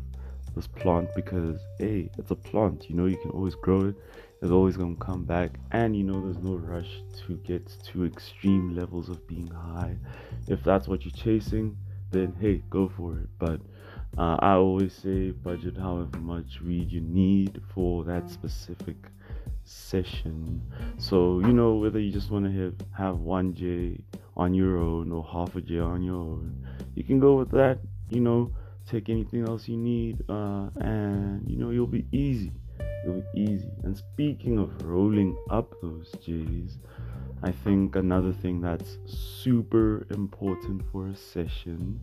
this 0.56 0.68
plant 0.68 1.08
because 1.16 1.60
hey 1.78 2.10
it's 2.18 2.32
a 2.32 2.36
plant 2.36 2.90
you 2.90 2.96
know 2.96 3.06
you 3.06 3.18
can 3.18 3.32
always 3.32 3.56
grow 3.56 3.88
it. 3.90 3.96
It's 4.42 4.52
always 4.52 4.78
going 4.78 4.96
to 4.96 5.02
come 5.02 5.24
back. 5.24 5.52
And 5.72 5.96
you 5.96 6.04
know 6.04 6.22
there's 6.22 6.44
no 6.44 6.56
rush 6.56 7.02
to 7.26 7.36
get 7.38 7.68
to 7.88 8.06
extreme 8.06 8.76
levels 8.76 9.10
of 9.10 9.26
being 9.28 9.48
high. 9.48 9.96
If 10.48 10.64
that's 10.64 10.88
what 10.88 11.06
you're 11.06 11.14
chasing 11.14 11.78
then 12.12 12.36
hey 12.40 12.64
go 12.70 12.90
for 12.98 13.18
it. 13.20 13.30
But 13.38 13.62
uh, 14.18 14.38
i 14.40 14.54
always 14.54 14.94
say 14.94 15.30
budget 15.30 15.78
however 15.78 16.18
much 16.18 16.62
weed 16.62 16.92
you 16.92 17.02
need 17.02 17.62
for 17.74 18.04
that 18.06 18.30
specific 18.30 18.98
session 19.70 20.62
so 20.98 21.40
you 21.40 21.54
know 21.54 21.76
whether 21.76 22.00
you 22.00 22.12
just 22.12 22.32
want 22.32 22.46
to 22.46 22.52
have, 22.52 22.74
have 22.98 23.20
one 23.20 23.54
j 23.54 24.00
on 24.36 24.54
your 24.54 24.78
own 24.78 25.12
or 25.12 25.24
half 25.24 25.56
a 25.56 25.62
j 25.62 25.80
on 25.80 26.02
your 26.02 26.16
own 26.16 26.66
you 26.96 27.04
can 27.04 27.20
go 27.20 27.36
with 27.36 27.52
that 27.52 27.80
you 28.10 28.20
know 28.20 28.52
take 28.90 29.10
anything 29.10 29.48
else 29.48 29.68
you 29.68 29.78
need, 29.78 30.24
uh, 30.30 30.70
and 30.82 31.48
you 31.48 31.58
know 31.58 31.70
you'll 31.70 31.88
be 31.88 32.06
easy. 32.12 32.52
You'll 33.06 33.24
be 33.34 33.42
easy. 33.42 33.72
And 33.84 33.96
speaking 33.96 34.58
of 34.58 34.70
rolling 34.84 35.38
up 35.50 35.74
those 35.82 36.12
J's, 36.24 36.78
I 37.44 37.52
think 37.52 37.96
another 37.96 38.34
thing 38.34 38.62
that's 38.62 38.98
super 39.06 40.06
important 40.10 40.82
for 40.92 41.08
a 41.08 41.16
session 41.16 42.00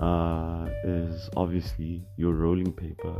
uh, 0.00 0.68
is 0.84 1.28
obviously 1.36 2.04
your 2.16 2.32
rolling 2.32 2.72
paper. 2.72 3.14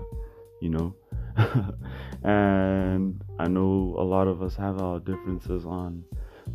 You 0.61 0.71
know, 0.71 0.95
and 2.25 3.23
I 3.39 3.49
know 3.49 3.95
a 3.99 4.03
lot 4.03 4.27
of 4.27 4.43
us 4.43 4.57
have 4.57 4.81
our 4.81 4.99
differences 4.99 5.65
on 5.65 6.05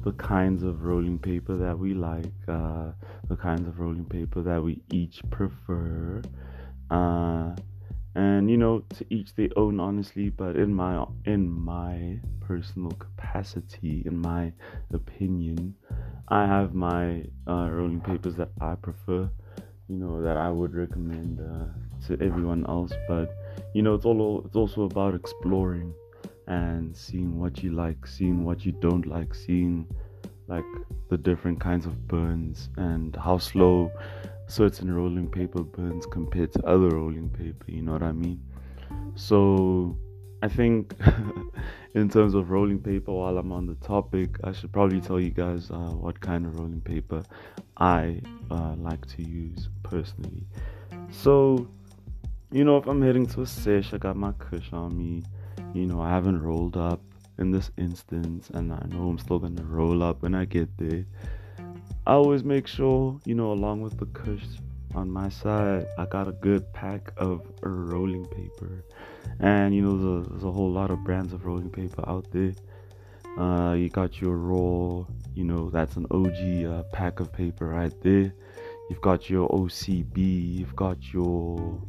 the 0.04 0.12
kinds 0.14 0.64
of 0.64 0.84
rolling 0.84 1.20
paper 1.20 1.56
that 1.58 1.78
we 1.78 1.94
like, 1.94 2.34
uh, 2.48 2.92
the 3.30 3.36
kinds 3.36 3.68
of 3.68 3.80
rolling 3.80 4.06
paper 4.06 4.42
that 4.42 4.62
we 4.62 4.82
each 4.92 5.22
prefer. 5.30 6.22
Uh, 6.92 7.56
and 8.16 8.50
you 8.50 8.58
know, 8.58 8.84
to 8.96 9.06
each 9.10 9.34
their 9.36 9.50
own, 9.56 9.80
honestly. 9.80 10.30
But 10.30 10.56
in 10.56 10.74
my 10.74 11.06
in 11.26 11.50
my 11.50 12.20
personal 12.42 12.92
capacity, 12.92 14.04
in 14.06 14.18
my 14.18 14.52
opinion, 14.94 15.76
I 16.28 16.46
have 16.46 16.76
my 16.76 17.24
uh, 17.48 17.70
rolling 17.72 18.02
papers 18.02 18.36
that 18.36 18.52
I 18.62 18.76
prefer. 18.76 19.30
You 19.88 19.96
know 19.96 20.22
that 20.22 20.38
I 20.38 20.50
would 20.50 20.76
recommend 20.76 21.40
uh, 21.40 22.06
to 22.08 22.24
everyone 22.24 22.66
else. 22.68 22.94
But 23.08 23.30
you 23.74 23.82
know, 23.82 23.94
it's 23.96 24.06
all 24.06 24.44
it's 24.46 24.56
also 24.56 24.84
about 24.84 25.16
exploring 25.16 25.94
and 26.48 26.96
seeing 26.96 27.40
what 27.40 27.64
you 27.64 27.72
like, 27.72 28.06
seeing 28.06 28.44
what 28.44 28.66
you 28.66 28.72
don't 28.74 29.06
like, 29.06 29.34
seeing 29.34 29.88
like 30.48 30.66
the 31.10 31.18
different 31.18 31.60
kinds 31.60 31.86
of 31.86 32.08
burns 32.08 32.70
and 32.78 33.16
how 33.16 33.38
slow 33.38 33.92
certain 34.48 34.94
rolling 34.94 35.30
paper 35.30 35.64
burns 35.64 36.06
compared 36.06 36.52
to 36.54 36.64
other 36.66 36.90
rolling 36.90 37.30
paper, 37.30 37.66
you 37.68 37.82
know 37.82 37.94
what 37.94 38.04
I 38.04 38.12
mean? 38.12 38.42
So 39.16 39.98
I 40.42 40.48
think 40.48 40.94
in 41.94 42.10
terms 42.10 42.34
of 42.34 42.50
rolling 42.50 42.80
paper, 42.80 43.14
while 43.14 43.38
I'm 43.38 43.52
on 43.52 43.66
the 43.66 43.76
topic, 43.76 44.38
I 44.44 44.52
should 44.52 44.72
probably 44.72 45.00
tell 45.00 45.20
you 45.20 45.30
guys 45.30 45.72
uh, 45.72 45.76
what 45.76 46.20
kind 46.20 46.46
of 46.46 46.60
rolling 46.60 46.82
paper 46.82 47.24
I 47.78 48.20
uh, 48.52 48.76
like 48.78 49.06
to 49.16 49.24
use 49.24 49.70
personally. 49.84 50.46
So, 51.12 51.68
you 52.54 52.64
know, 52.64 52.78
if 52.78 52.88
I'm 52.88 53.02
heading 53.02 53.26
to 53.28 53.42
a 53.42 53.46
sesh, 53.46 53.94
I 53.94 53.98
got 53.98 54.16
my 54.16 54.32
kush 54.34 54.72
on 54.72 54.98
me 54.98 55.24
you 55.74 55.88
know, 55.88 56.02
I 56.02 56.10
haven't 56.10 56.42
rolled 56.42 56.78
up 56.78 57.02
in 57.40 57.50
this 57.50 57.72
instance, 57.78 58.52
and 58.54 58.72
I 58.72 58.86
know 58.90 59.10
I'm 59.10 59.18
still 59.18 59.40
gonna 59.40 59.64
roll 59.64 60.04
up 60.04 60.22
when 60.22 60.36
I 60.36 60.46
get 60.46 60.70
there. 60.78 61.06
I 62.06 62.14
always 62.14 62.44
make 62.44 62.68
sure, 62.68 63.20
you 63.26 63.34
know, 63.34 63.52
along 63.52 63.82
with 63.82 63.98
the 63.98 64.06
kush 64.08 64.44
on 64.94 65.10
my 65.10 65.30
side, 65.30 65.88
I 65.98 66.06
got 66.06 66.28
a 66.28 66.32
good 66.32 66.72
pack 66.74 67.12
of 67.18 67.42
rolling 67.64 68.26
paper. 68.26 68.84
And 69.40 69.74
you 69.74 69.82
know, 69.82 69.98
there's 69.98 70.28
a, 70.28 70.30
there's 70.30 70.44
a 70.44 70.52
whole 70.52 70.70
lot 70.70 70.92
of 70.92 71.04
brands 71.04 71.34
of 71.34 71.46
rolling 71.46 71.72
paper 71.72 72.08
out 72.08 72.30
there. 72.32 72.54
Uh, 73.38 73.74
you 73.74 73.90
got 73.90 74.22
your 74.22 74.38
raw, 74.38 75.04
you 75.34 75.44
know, 75.44 75.72
that's 75.72 75.96
an 75.96 76.06
OG 76.12 76.66
uh, 76.66 76.84
pack 76.92 77.20
of 77.20 77.34
paper 77.34 77.70
right 77.70 78.00
there. 78.04 78.32
You've 78.92 79.02
got 79.02 79.28
your 79.28 79.50
OCB, 79.50 80.60
you've 80.60 80.76
got 80.76 81.12
your 81.12 81.82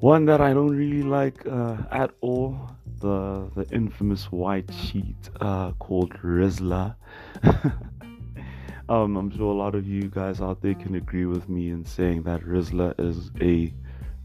one 0.00 0.24
that 0.26 0.40
I 0.40 0.52
don't 0.52 0.76
really 0.76 1.02
like 1.02 1.46
uh, 1.46 1.76
at 1.90 2.10
all, 2.20 2.70
the 3.00 3.50
the 3.54 3.66
infamous 3.74 4.30
white 4.30 4.72
sheet 4.72 5.30
uh, 5.40 5.72
called 5.72 6.10
Rizla. 6.22 6.96
um, 8.88 9.16
I'm 9.16 9.30
sure 9.30 9.52
a 9.52 9.56
lot 9.56 9.74
of 9.74 9.86
you 9.86 10.08
guys 10.08 10.40
out 10.40 10.60
there 10.62 10.74
can 10.74 10.94
agree 10.96 11.26
with 11.26 11.48
me 11.48 11.70
in 11.70 11.84
saying 11.84 12.22
that 12.24 12.42
Rizla 12.42 12.94
is 12.98 13.30
a 13.40 13.72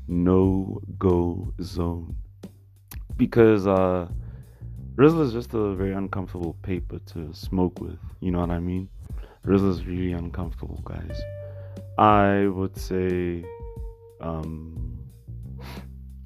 no-go 0.07 1.53
zone 1.61 2.15
because 3.15 3.67
uh, 3.67 4.07
Rizla 4.95 5.21
is 5.25 5.33
just 5.33 5.53
a 5.53 5.73
very 5.75 5.93
uncomfortable 5.93 6.55
paper 6.61 6.99
to 7.13 7.33
smoke 7.33 7.79
with. 7.79 7.99
You 8.19 8.31
know 8.31 8.39
what 8.39 8.49
I 8.49 8.59
mean? 8.59 8.89
Rizla 9.45 9.69
is 9.69 9.85
really 9.85 10.13
uncomfortable, 10.13 10.81
guys. 10.83 11.21
I 11.97 12.47
would 12.47 12.77
say. 12.77 13.45
Um, 14.21 14.98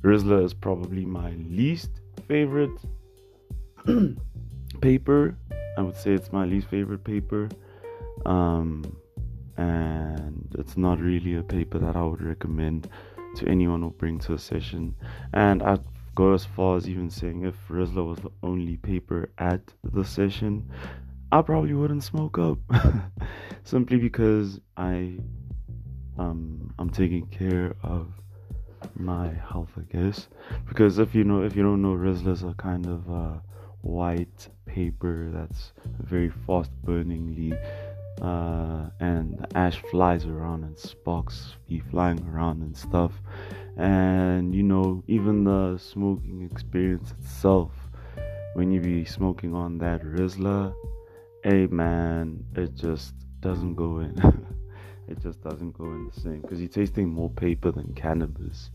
Rizla 0.04 0.44
is 0.44 0.54
probably 0.54 1.06
my 1.06 1.32
least 1.32 2.02
favorite 2.28 2.78
paper. 4.82 5.38
I 5.78 5.82
would 5.82 5.96
say 5.96 6.12
it's 6.12 6.32
my 6.32 6.46
least 6.46 6.68
favorite 6.68 7.04
paper. 7.04 7.50
Um, 8.26 8.98
and 9.58 10.54
it's 10.60 10.78
not 10.78 11.00
really 11.00 11.36
a 11.36 11.44
paper 11.44 11.80
that 11.80 11.96
I 11.96 12.04
would 12.04 12.22
recommend 12.22 12.90
to 13.38 13.48
anyone 13.48 13.82
who 13.82 13.92
bring 13.92 14.20
to 14.20 14.34
a 14.34 14.38
session. 14.38 14.94
And 15.34 15.64
I'd 15.64 15.84
go 16.16 16.34
as 16.34 16.44
far 16.46 16.78
as 16.78 16.90
even 16.90 17.10
saying 17.10 17.46
if 17.46 17.56
Rizla 17.70 18.06
was 18.06 18.20
the 18.20 18.32
only 18.44 18.78
paper 18.78 19.30
at 19.38 19.62
the 19.84 20.04
session, 20.04 20.70
I 21.32 21.42
probably 21.42 21.74
wouldn't 21.74 22.04
smoke 22.04 22.38
up. 22.38 22.60
Simply 23.64 23.98
because 23.98 24.60
I 24.76 25.18
um 26.20 26.74
I'm 26.78 26.90
taking 26.90 27.26
care 27.28 27.76
of 27.82 28.14
my 28.96 29.30
health, 29.50 29.72
I 29.78 29.82
guess. 29.92 30.28
Because 30.68 31.00
if 31.00 31.14
you 31.16 31.24
know, 31.24 31.44
if 31.44 31.56
you 31.56 31.64
don't 31.64 31.82
know, 31.82 31.94
Rizla's 31.94 32.44
a 32.44 32.54
kind 32.58 32.86
of 32.86 33.10
uh, 33.10 33.40
white 33.82 34.48
paper 34.66 35.30
that's 35.34 35.74
very 36.00 36.30
fast 36.46 36.72
burningly, 36.84 37.54
uh, 38.22 38.90
and 39.00 39.38
the 39.40 39.58
ash 39.58 39.82
flies 39.92 40.26
around 40.26 40.64
and 40.64 40.78
sparks 40.78 41.56
be 41.68 41.80
flying 41.80 42.26
around 42.28 42.62
and 42.62 42.76
stuff. 42.76 43.12
And 43.78 44.54
you 44.54 44.64
know, 44.64 45.04
even 45.08 45.44
the 45.44 45.78
smoking 45.78 46.48
experience 46.52 47.14
itself, 47.20 47.72
when 48.54 48.72
you 48.72 48.80
be 48.80 49.06
smoking 49.06 49.54
on 49.54 49.78
that 49.80 50.02
Rizla, 50.04 50.74
hey 51.44 51.68
man, 51.68 52.46
it 52.56 52.76
just 52.76 53.14
doesn't 53.40 53.76
go 53.76 54.00
in. 54.00 54.48
it 55.14 55.22
just 55.22 55.42
doesn't 55.42 55.78
go 55.78 55.86
in 55.86 56.10
the 56.14 56.20
same 56.20 56.42
because 56.42 56.60
you're 56.60 56.70
tasting 56.70 57.08
more 57.08 57.30
paper 57.30 57.72
than 57.72 57.94
cannabis. 57.94 58.72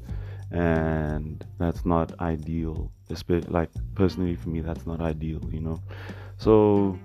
And 0.51 1.45
that's 1.59 1.85
not 1.85 2.19
ideal 2.21 2.91
like 3.49 3.71
personally 3.95 4.35
for 4.35 4.49
me 4.51 4.61
that's 4.61 4.87
not 4.87 5.01
ideal 5.01 5.41
you 5.51 5.61
know? 5.61 5.81
So 6.39 6.99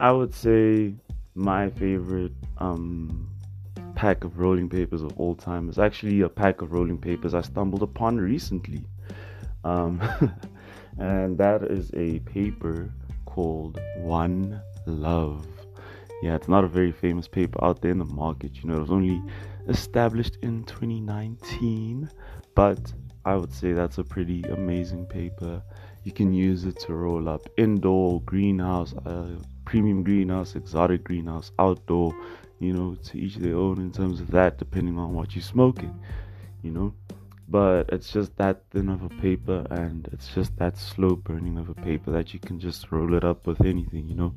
i 0.00 0.10
would 0.10 0.34
say 0.34 0.94
my 1.34 1.70
favorite 1.70 2.32
um, 2.58 3.28
pack 3.94 4.24
of 4.24 4.38
rolling 4.38 4.68
papers 4.68 5.02
of 5.02 5.18
all 5.18 5.34
time 5.34 5.68
is 5.68 5.78
actually 5.78 6.20
a 6.22 6.28
pack 6.28 6.62
of 6.62 6.72
rolling 6.72 6.98
papers 6.98 7.34
i 7.34 7.40
stumbled 7.40 7.82
upon 7.82 8.18
recently. 8.18 8.84
Um, 9.64 10.00
and 10.98 11.38
that 11.38 11.62
is 11.62 11.90
a 11.94 12.18
paper 12.20 12.92
called 13.26 13.80
one 13.96 14.60
love 14.86 15.46
yeah, 16.22 16.36
it's 16.36 16.48
not 16.48 16.62
a 16.62 16.68
very 16.68 16.92
famous 16.92 17.26
paper 17.26 17.62
out 17.64 17.82
there 17.82 17.90
in 17.90 17.98
the 17.98 18.04
market. 18.04 18.62
You 18.62 18.68
know, 18.68 18.76
it 18.76 18.80
was 18.80 18.90
only 18.90 19.20
established 19.68 20.38
in 20.42 20.64
2019, 20.64 22.08
but 22.54 22.92
I 23.24 23.36
would 23.36 23.52
say 23.52 23.72
that's 23.72 23.98
a 23.98 24.04
pretty 24.04 24.42
amazing 24.44 25.06
paper. 25.06 25.62
You 26.04 26.12
can 26.12 26.32
use 26.32 26.64
it 26.64 26.78
to 26.80 26.94
roll 26.94 27.28
up 27.28 27.48
indoor, 27.56 28.20
greenhouse, 28.22 28.94
uh, 29.04 29.36
premium 29.64 30.04
greenhouse, 30.04 30.54
exotic 30.54 31.04
greenhouse, 31.04 31.50
outdoor. 31.58 32.14
You 32.60 32.72
know, 32.72 32.94
to 32.94 33.18
each 33.18 33.36
their 33.36 33.56
own 33.56 33.78
in 33.78 33.90
terms 33.90 34.20
of 34.20 34.30
that, 34.30 34.58
depending 34.58 34.96
on 34.96 35.14
what 35.14 35.34
you're 35.34 35.42
smoking. 35.42 35.98
You 36.62 36.70
know, 36.70 36.94
but 37.48 37.90
it's 37.90 38.12
just 38.12 38.36
that 38.36 38.62
thin 38.70 38.88
of 38.88 39.02
a 39.02 39.08
paper 39.08 39.66
and 39.70 40.08
it's 40.12 40.28
just 40.28 40.56
that 40.58 40.78
slow 40.78 41.16
burning 41.16 41.58
of 41.58 41.68
a 41.68 41.74
paper 41.74 42.12
that 42.12 42.32
you 42.32 42.38
can 42.38 42.60
just 42.60 42.92
roll 42.92 43.14
it 43.14 43.24
up 43.24 43.46
with 43.46 43.60
anything, 43.62 44.08
you 44.08 44.14
know. 44.14 44.34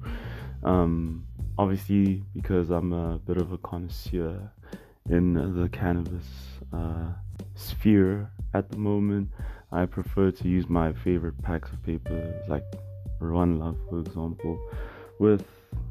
Um, 0.63 1.25
obviously, 1.57 2.23
because 2.33 2.69
I'm 2.69 2.93
a 2.93 3.17
bit 3.19 3.37
of 3.37 3.51
a 3.51 3.57
connoisseur 3.57 4.51
in 5.09 5.33
the 5.33 5.69
cannabis 5.69 6.25
uh, 6.73 7.09
sphere 7.53 8.31
at 8.53 8.69
the 8.69 8.77
moment, 8.77 9.29
I 9.71 9.85
prefer 9.85 10.31
to 10.31 10.47
use 10.47 10.69
my 10.69 10.93
favorite 10.93 11.41
packs 11.41 11.71
of 11.71 11.83
paper, 11.83 12.33
like 12.47 12.63
One 13.19 13.59
Love, 13.59 13.77
for 13.89 13.99
example, 13.99 14.57
with 15.19 15.45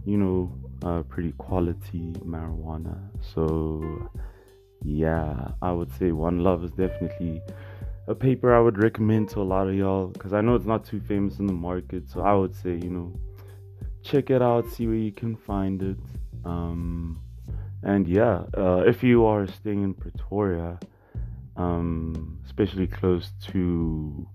you 0.04 0.16
know 0.16 1.04
pretty 1.08 1.32
quality 1.32 2.12
marijuana. 2.24 2.96
So 3.34 4.10
yeah, 4.82 5.52
I 5.62 5.72
would 5.72 5.90
say 5.98 6.12
One 6.12 6.40
Love 6.40 6.64
is 6.64 6.72
definitely 6.72 7.40
a 8.06 8.14
paper 8.14 8.54
I 8.54 8.60
would 8.60 8.82
recommend 8.82 9.30
to 9.30 9.40
a 9.40 9.42
lot 9.54 9.68
of 9.68 9.74
y'all 9.74 10.08
because 10.08 10.32
I 10.32 10.40
know 10.40 10.54
it's 10.54 10.66
not 10.66 10.84
too 10.84 11.00
famous 11.00 11.38
in 11.38 11.46
the 11.46 11.54
market. 11.54 12.10
So 12.10 12.20
I 12.20 12.34
would 12.34 12.54
say, 12.54 12.74
you 12.82 12.90
know, 12.90 13.12
check 14.04 14.30
it 14.30 14.42
out, 14.42 14.68
see 14.68 14.86
where 14.86 14.96
you 14.96 15.12
can 15.12 15.34
find 15.34 15.82
it. 15.82 15.96
Um, 16.44 17.20
and 17.82 18.06
yeah, 18.06 18.44
uh, 18.56 18.82
if 18.86 19.02
you 19.02 19.24
are 19.24 19.46
staying 19.46 19.82
in 19.82 19.94
Pretoria, 19.94 20.78
um, 21.56 22.38
especially 22.44 22.86
close 22.86 23.32
to 23.52 24.28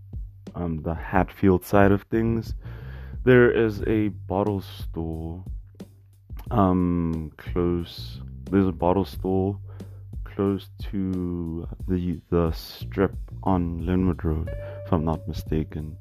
um, 0.56 0.82
the 0.82 0.94
Hatfield 0.94 1.64
side 1.64 1.92
of 1.92 2.02
things, 2.04 2.56
there 3.24 3.52
is 3.52 3.84
a 3.88 4.10
bottle 4.10 4.62
store 4.62 5.44
um, 6.52 7.32
close. 7.38 8.22
There's 8.50 8.68
a 8.68 8.72
bottle 8.72 9.06
store 9.06 9.60
close 10.24 10.70
to 10.92 11.68
the 11.88 12.20
the 12.30 12.52
strip 12.52 13.14
on 13.44 13.82
Lynnwood 13.82 14.24
Road, 14.24 14.50
if 14.86 14.92
I'm 14.92 15.06
not 15.06 15.28
mistaken. 15.28 15.96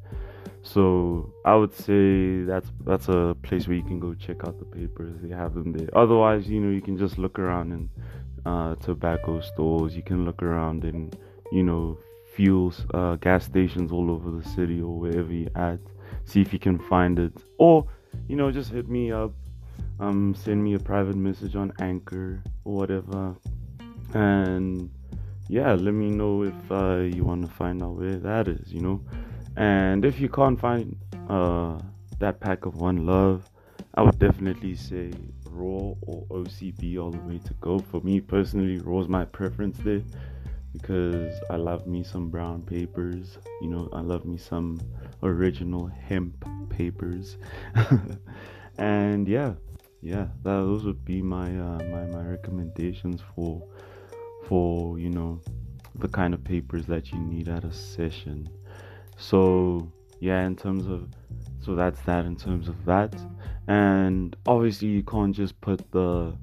So 0.72 1.32
I 1.44 1.54
would 1.54 1.74
say 1.74 2.42
that's 2.42 2.70
that's 2.84 3.08
a 3.08 3.36
place 3.42 3.66
where 3.66 3.76
you 3.76 3.82
can 3.82 4.00
go 4.00 4.14
check 4.14 4.44
out 4.46 4.58
the 4.58 4.64
papers. 4.64 5.14
They 5.22 5.34
have 5.34 5.54
them 5.54 5.72
there. 5.72 5.88
Otherwise, 5.94 6.48
you 6.48 6.60
know, 6.60 6.70
you 6.70 6.82
can 6.82 6.98
just 6.98 7.18
look 7.18 7.38
around 7.38 7.72
in 7.72 7.90
uh, 8.44 8.74
tobacco 8.76 9.40
stores. 9.40 9.96
You 9.96 10.02
can 10.02 10.24
look 10.24 10.42
around 10.42 10.84
in 10.84 11.10
you 11.52 11.62
know 11.62 11.98
fuels, 12.34 12.84
uh, 12.94 13.16
gas 13.16 13.44
stations 13.44 13.92
all 13.92 14.10
over 14.10 14.30
the 14.30 14.46
city 14.50 14.80
or 14.80 14.98
wherever 14.98 15.32
you're 15.32 15.56
at. 15.56 15.80
See 16.24 16.42
if 16.42 16.52
you 16.52 16.58
can 16.58 16.78
find 16.78 17.18
it, 17.18 17.32
or 17.58 17.86
you 18.28 18.36
know, 18.36 18.50
just 18.50 18.70
hit 18.70 18.88
me 18.88 19.10
up. 19.10 19.32
Um, 20.00 20.34
send 20.34 20.62
me 20.62 20.74
a 20.74 20.78
private 20.78 21.16
message 21.16 21.56
on 21.56 21.72
Anchor 21.80 22.42
or 22.64 22.74
whatever 22.74 23.34
and 24.14 24.90
yeah 25.48 25.72
let 25.74 25.92
me 25.92 26.08
know 26.10 26.42
if 26.42 26.72
uh, 26.72 26.96
you 26.96 27.24
want 27.24 27.44
to 27.44 27.52
find 27.52 27.82
out 27.82 27.94
where 27.94 28.16
that 28.16 28.48
is 28.48 28.72
you 28.72 28.80
know 28.80 29.00
and 29.58 30.04
if 30.04 30.20
you 30.20 30.28
can't 30.28 30.58
find 30.58 30.96
uh, 31.28 31.78
that 32.20 32.38
pack 32.40 32.64
of 32.64 32.76
one 32.76 33.04
love 33.04 33.50
i 33.94 34.02
would 34.02 34.18
definitely 34.18 34.74
say 34.74 35.10
raw 35.50 35.92
or 36.02 36.24
ocb 36.30 36.98
all 36.98 37.10
the 37.10 37.18
way 37.18 37.38
to 37.38 37.54
go. 37.54 37.78
For 37.80 38.00
me 38.00 38.20
personally 38.20 38.78
raw 38.78 39.00
is 39.00 39.08
my 39.08 39.24
preference 39.24 39.76
there 39.78 40.02
because 40.72 41.34
i 41.50 41.56
love 41.56 41.86
me 41.86 42.04
some 42.04 42.28
brown 42.28 42.62
papers. 42.62 43.38
You 43.60 43.68
know 43.68 43.88
i 43.92 44.00
love 44.00 44.24
me 44.24 44.36
some 44.36 44.80
original 45.22 45.86
hemp 45.86 46.44
papers. 46.70 47.36
And 48.78 49.26
yeah 49.26 49.54
yeah 50.02 50.28
that, 50.44 50.60
those 50.68 50.84
would 50.84 51.04
be 51.04 51.20
my 51.20 51.48
uh, 51.48 51.82
my 51.90 52.04
my 52.06 52.24
recommendations 52.24 53.20
for 53.34 53.60
for 54.44 55.00
you 55.00 55.10
know 55.10 55.40
the 55.96 56.06
kind 56.06 56.32
of 56.32 56.44
papers 56.44 56.86
that 56.86 57.10
you 57.10 57.18
need 57.18 57.48
at 57.48 57.64
a 57.64 57.72
session 57.72 58.48
so 59.18 59.92
yeah 60.20 60.46
in 60.46 60.56
terms 60.56 60.86
of 60.86 61.08
so 61.60 61.74
that's 61.74 62.00
that 62.02 62.24
in 62.24 62.36
terms 62.36 62.68
of 62.68 62.82
that. 62.86 63.14
And 63.66 64.34
obviously 64.46 64.88
you 64.88 65.02
can't 65.02 65.34
just 65.34 65.60
put 65.60 65.90
the 65.90 66.34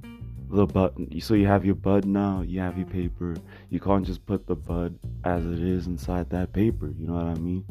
the 0.52 0.68
button 0.68 1.20
so 1.20 1.34
you 1.34 1.48
have 1.48 1.66
your 1.66 1.74
bud 1.74 2.06
now 2.06 2.44
you 2.46 2.60
have 2.60 2.78
your 2.78 2.86
paper. 2.86 3.36
You 3.72 3.80
can't 3.80 4.06
just 4.06 4.24
put 4.28 4.46
the 4.46 4.56
bud 4.56 5.00
as 5.24 5.44
it 5.44 5.60
is 5.60 5.88
inside 5.88 6.30
that 6.30 6.54
paper 6.54 6.94
you 7.00 7.08
know 7.08 7.14
what 7.14 7.26
i 7.26 7.34
mean? 7.36 7.66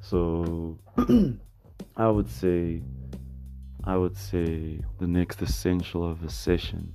So 0.00 0.78
i 1.96 2.08
would 2.08 2.30
say 2.30 2.82
i 3.82 3.96
would 3.96 4.16
say 4.16 4.78
the 5.00 5.06
next 5.08 5.42
essential 5.42 6.08
of 6.08 6.22
a 6.22 6.30
session. 6.30 6.94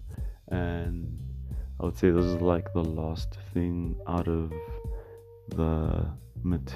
And 0.49 1.19
I 1.81 1.85
would 1.85 1.97
say 1.97 2.11
this 2.11 2.23
is 2.23 2.41
like 2.41 2.71
the 2.71 2.83
last 2.83 3.37
thing 3.53 3.97
out 4.07 4.29
of 4.29 4.53
the 5.49 6.07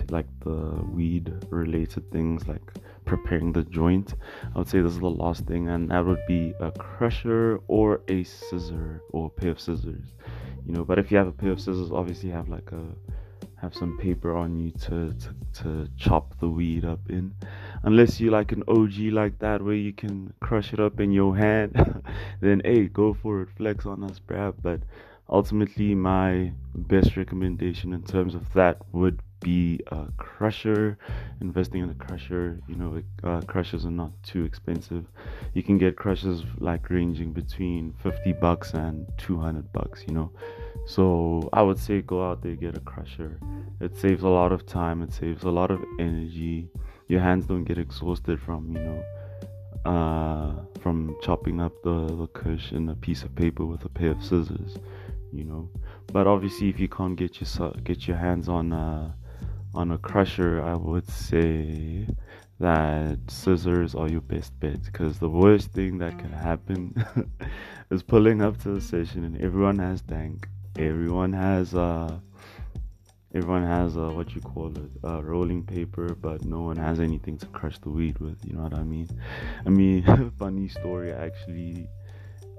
like 0.09 0.27
the 0.41 0.83
weed 0.91 1.33
related 1.49 2.09
things 2.11 2.47
like 2.47 2.61
preparing 3.05 3.51
the 3.51 3.63
joint 3.63 4.15
i 4.53 4.57
would 4.57 4.67
say 4.67 4.81
this 4.81 4.93
is 4.93 4.99
the 4.99 5.09
last 5.09 5.45
thing 5.45 5.69
and 5.69 5.89
that 5.89 6.05
would 6.05 6.25
be 6.27 6.53
a 6.59 6.71
crusher 6.71 7.59
or 7.67 8.01
a 8.07 8.23
scissor 8.23 9.01
or 9.11 9.27
a 9.27 9.29
pair 9.29 9.51
of 9.51 9.59
scissors 9.59 10.13
you 10.65 10.73
know 10.73 10.83
but 10.83 10.99
if 10.99 11.11
you 11.11 11.17
have 11.17 11.27
a 11.27 11.31
pair 11.31 11.51
of 11.51 11.59
scissors 11.59 11.91
obviously 11.91 12.29
have 12.29 12.47
like 12.49 12.71
a 12.71 12.83
have 13.61 13.75
some 13.75 13.95
paper 13.97 14.35
on 14.35 14.57
you 14.57 14.71
to, 14.71 15.13
to, 15.13 15.35
to 15.53 15.87
chop 15.95 16.37
the 16.39 16.49
weed 16.49 16.83
up 16.83 16.99
in. 17.09 17.31
Unless 17.83 18.19
you 18.19 18.31
like 18.31 18.51
an 18.51 18.63
OG 18.67 19.13
like 19.13 19.37
that 19.39 19.61
where 19.61 19.75
you 19.75 19.93
can 19.93 20.33
crush 20.39 20.73
it 20.73 20.79
up 20.79 20.99
in 20.99 21.11
your 21.11 21.37
hand, 21.37 22.03
then 22.41 22.61
hey, 22.65 22.87
go 22.87 23.13
for 23.13 23.43
it, 23.43 23.49
flex 23.55 23.85
on 23.85 24.03
us, 24.03 24.19
bruh. 24.19 24.53
But 24.61 24.81
ultimately, 25.29 25.93
my 25.93 26.51
best 26.73 27.15
recommendation 27.15 27.93
in 27.93 28.01
terms 28.01 28.33
of 28.33 28.51
that 28.53 28.77
would 28.93 29.21
be 29.41 29.81
a 29.87 30.07
crusher. 30.17 30.97
Investing 31.41 31.83
in 31.83 31.89
a 31.89 31.93
crusher, 31.95 32.59
you 32.67 32.75
know, 32.75 33.01
uh, 33.23 33.41
crushers 33.41 33.85
are 33.85 33.91
not 33.91 34.11
too 34.23 34.45
expensive. 34.45 35.05
You 35.53 35.63
can 35.63 35.77
get 35.77 35.97
crushers 35.97 36.43
like 36.59 36.89
ranging 36.89 37.33
between 37.33 37.93
50 38.01 38.33
bucks 38.33 38.73
and 38.73 39.05
200 39.17 39.71
bucks, 39.73 40.03
you 40.07 40.13
know. 40.13 40.31
So 40.85 41.49
I 41.53 41.61
would 41.61 41.77
say 41.77 42.01
go 42.01 42.27
out 42.27 42.41
there, 42.41 42.55
get 42.55 42.77
a 42.77 42.79
crusher. 42.79 43.39
It 43.79 43.97
saves 43.97 44.23
a 44.23 44.29
lot 44.29 44.51
of 44.51 44.65
time, 44.65 45.01
it 45.01 45.13
saves 45.13 45.43
a 45.43 45.51
lot 45.51 45.71
of 45.71 45.83
energy. 45.99 46.69
Your 47.07 47.19
hands 47.19 47.45
don't 47.45 47.65
get 47.65 47.77
exhausted 47.77 48.39
from, 48.39 48.71
you 48.71 48.79
know, 48.79 49.03
uh, 49.85 50.79
from 50.79 51.15
chopping 51.21 51.59
up 51.59 51.73
the, 51.83 52.05
the 52.05 52.27
kush 52.27 52.71
in 52.71 52.89
a 52.89 52.95
piece 52.95 53.23
of 53.23 53.35
paper 53.35 53.65
with 53.65 53.83
a 53.83 53.89
pair 53.89 54.11
of 54.11 54.23
scissors, 54.23 54.77
you 55.33 55.43
know. 55.43 55.69
But 56.13 56.27
obviously, 56.27 56.69
if 56.69 56.79
you 56.79 56.87
can't 56.87 57.15
get 57.15 57.39
your 57.39 57.71
get 57.83 58.07
your 58.07 58.17
hands 58.17 58.47
on 58.47 58.71
a 58.71 59.15
on 59.73 59.91
a 59.91 59.97
crusher, 59.97 60.61
I 60.61 60.75
would 60.75 61.09
say 61.09 62.07
that 62.59 63.17
scissors 63.27 63.95
are 63.95 64.07
your 64.09 64.21
best 64.21 64.57
bet 64.59 64.83
because 64.83 65.17
the 65.19 65.29
worst 65.29 65.71
thing 65.71 65.97
that 65.97 66.17
can 66.19 66.31
happen 66.31 66.93
is 67.89 68.03
pulling 68.03 68.41
up 68.41 68.61
to 68.61 68.69
the 68.69 68.81
session 68.81 69.23
and 69.23 69.41
everyone 69.41 69.79
has 69.79 70.01
dank. 70.01 70.47
Everyone 70.77 71.33
has 71.33 71.73
uh 71.73 72.19
everyone 73.33 73.65
has 73.65 73.97
uh 73.97 74.09
what 74.09 74.35
you 74.35 74.41
call 74.41 74.67
it 74.77 74.91
uh 75.05 75.23
rolling 75.23 75.63
paper 75.63 76.13
but 76.15 76.43
no 76.43 76.61
one 76.61 76.75
has 76.75 76.99
anything 76.99 77.37
to 77.37 77.45
crush 77.47 77.77
the 77.79 77.89
weed 77.89 78.17
with 78.19 78.37
you 78.45 78.53
know 78.53 78.61
what 78.61 78.73
i 78.73 78.83
mean? 78.83 79.07
I 79.65 79.69
mean 79.69 80.31
funny 80.39 80.67
story 80.67 81.11
actually 81.13 81.87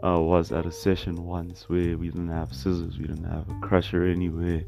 uh 0.02 0.18
was 0.18 0.50
at 0.50 0.66
a 0.66 0.72
session 0.72 1.24
once 1.24 1.68
where 1.68 1.96
we 1.96 2.08
didn't 2.08 2.30
have 2.30 2.54
scissors 2.54 2.98
we 2.98 3.06
didn't 3.06 3.24
have 3.24 3.48
a 3.48 3.60
crusher 3.60 4.04
anywhere 4.04 4.64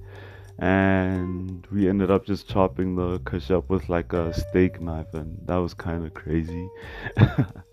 and 0.58 1.66
we 1.72 1.88
ended 1.88 2.10
up 2.10 2.24
just 2.24 2.48
chopping 2.48 2.94
the 2.94 3.18
kush 3.20 3.50
up 3.50 3.68
with 3.68 3.88
like 3.88 4.12
a 4.12 4.32
steak 4.32 4.80
knife 4.80 5.12
and 5.14 5.36
that 5.46 5.56
was 5.56 5.74
kind 5.74 6.06
of 6.06 6.14
crazy 6.14 6.68
that 7.16 7.64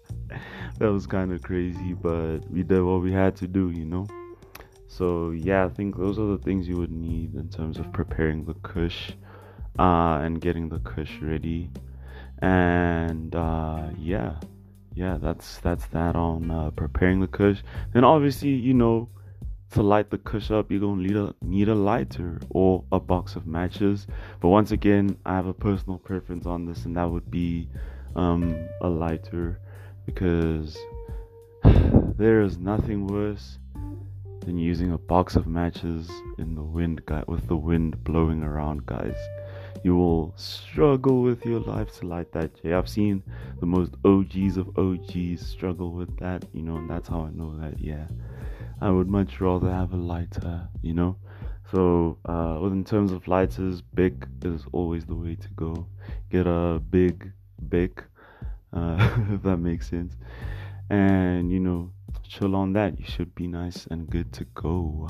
was 0.80 1.06
kind 1.06 1.32
of 1.32 1.41
crazy 1.44 1.94
but 1.94 2.39
we 2.50 2.63
did 2.63 2.82
what 2.82 3.02
we 3.02 3.12
had 3.12 3.36
to 3.36 3.48
do 3.48 3.70
you 3.70 3.86
know 3.86 4.08
so 4.91 5.32
yeah, 5.32 5.65
I 5.65 5.70
think 5.70 5.96
those 5.96 6.20
are 6.20 6.26
the 6.26 6.38
things 6.38 6.67
you 6.67 6.76
would 6.76 6.91
need 6.91 7.34
in 7.36 7.48
terms 7.48 7.80
of 7.80 7.89
preparing 7.94 8.44
the 8.44 8.56
kush 8.56 9.12
uh, 9.80 10.20
and 10.22 10.41
getting 10.41 10.67
the 10.67 10.80
kush 10.80 11.22
ready. 11.22 11.70
And 12.39 13.34
uh, 13.34 13.88
yeah, 13.98 14.36
yeah, 14.94 15.17
that's 15.17 15.60
that's 15.60 15.86
that 15.88 16.17
on 16.17 16.52
uh, 16.52 16.72
preparing 16.72 17.22
the 17.22 17.28
kush. 17.28 17.62
Then 17.94 18.04
obviously, 18.04 18.50
you 18.50 18.74
know, 18.74 19.08
to 19.72 19.82
light 19.82 20.10
the 20.10 20.18
kush 20.18 20.52
up, 20.52 20.72
you're 20.72 20.82
gonna 20.82 21.02
need 21.02 21.16
a 21.16 21.34
need 21.42 21.70
a 21.70 21.76
lighter 21.76 22.40
or 22.50 22.84
a 22.92 23.00
box 23.00 23.36
of 23.36 23.48
matches. 23.48 24.08
But 24.40 24.50
once 24.50 24.72
again, 24.72 25.18
I 25.26 25.36
have 25.36 25.48
a 25.48 25.54
personal 25.54 25.98
preference 25.98 26.46
on 26.46 26.66
this, 26.66 26.86
and 26.86 26.96
that 26.98 27.10
would 27.10 27.32
be 27.32 27.70
um, 28.16 28.68
a 28.82 28.90
lighter 28.90 29.60
because 30.06 30.78
there 31.64 32.42
is 32.42 32.58
nothing 32.58 33.08
worse 33.08 33.58
than 34.42 34.58
using 34.58 34.92
a 34.92 34.98
box 34.98 35.36
of 35.36 35.48
matches 35.48 36.10
in 36.38 36.56
the 36.56 36.64
wind 36.64 37.06
guy 37.06 37.24
with 37.28 37.48
the 37.48 37.56
wind 37.56 38.04
blowing 38.04 38.44
around 38.44 38.86
guys 38.88 39.16
you 39.84 39.96
will 39.96 40.34
struggle 40.36 41.22
with 41.22 41.46
your 41.46 41.60
life 41.60 41.98
to 42.00 42.08
light 42.08 42.32
that 42.34 42.62
J. 42.62 42.74
I've 42.74 42.90
seen 42.90 43.24
the 43.60 43.66
most 43.66 43.96
OGs 44.06 44.58
of 44.58 44.78
OGs 44.78 45.46
struggle 45.46 45.92
with 45.92 46.16
that, 46.20 46.46
you 46.54 46.62
know, 46.62 46.78
and 46.78 46.90
that's 46.90 47.08
how 47.08 47.22
I 47.22 47.32
know 47.32 47.58
that, 47.60 47.80
yeah, 47.80 48.08
I 48.82 48.89
would 48.89 49.08
much 49.08 49.39
rather 49.39 49.72
have 49.72 49.94
a 49.94 49.98
lighter, 49.98 50.67
you 50.82 50.94
know. 50.94 51.15
So, 51.72 52.17
uh, 52.28 52.60
in 52.65 52.84
terms 52.84 53.12
of 53.12 53.28
lighters, 53.28 53.82
Bic 53.82 54.13
is 54.44 54.65
always 54.72 55.06
the 55.06 55.15
way 55.15 55.36
to 55.36 55.48
go. 55.56 55.86
Get 56.32 56.48
a 56.48 56.82
big 56.89 57.32
Bic, 57.70 58.04
uh, 58.74 58.98
if 59.32 59.44
that 59.44 59.58
makes 59.58 59.88
sense. 59.88 60.15
And, 60.89 61.52
you 61.52 61.60
know, 61.60 61.91
chill 62.28 62.56
on 62.56 62.74
that. 62.74 63.00
You 63.00 63.06
should 63.06 63.36
be 63.36 63.48
nice 63.48 63.88
and 63.91 64.10
good 64.10 64.34
to 64.34 64.46
go. 64.56 65.08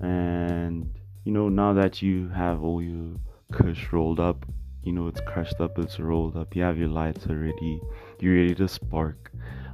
And, 0.00 0.90
you 1.24 1.32
know, 1.32 1.48
now 1.50 1.74
that 1.74 2.00
you 2.00 2.28
have 2.30 2.62
all 2.62 2.82
your 2.82 3.16
kush 3.52 3.92
rolled 3.92 4.18
up, 4.18 4.46
you 4.82 4.92
know, 4.92 5.08
it's 5.08 5.20
crushed 5.20 5.60
up, 5.60 5.78
it's 5.78 6.00
rolled 6.00 6.36
up, 6.36 6.56
you 6.56 6.62
have 6.62 6.78
your 6.78 6.88
lights 6.88 7.26
already. 7.26 7.80
you're 8.18 8.34
ready 8.34 8.54
to 8.54 8.66
spark. 8.66 9.30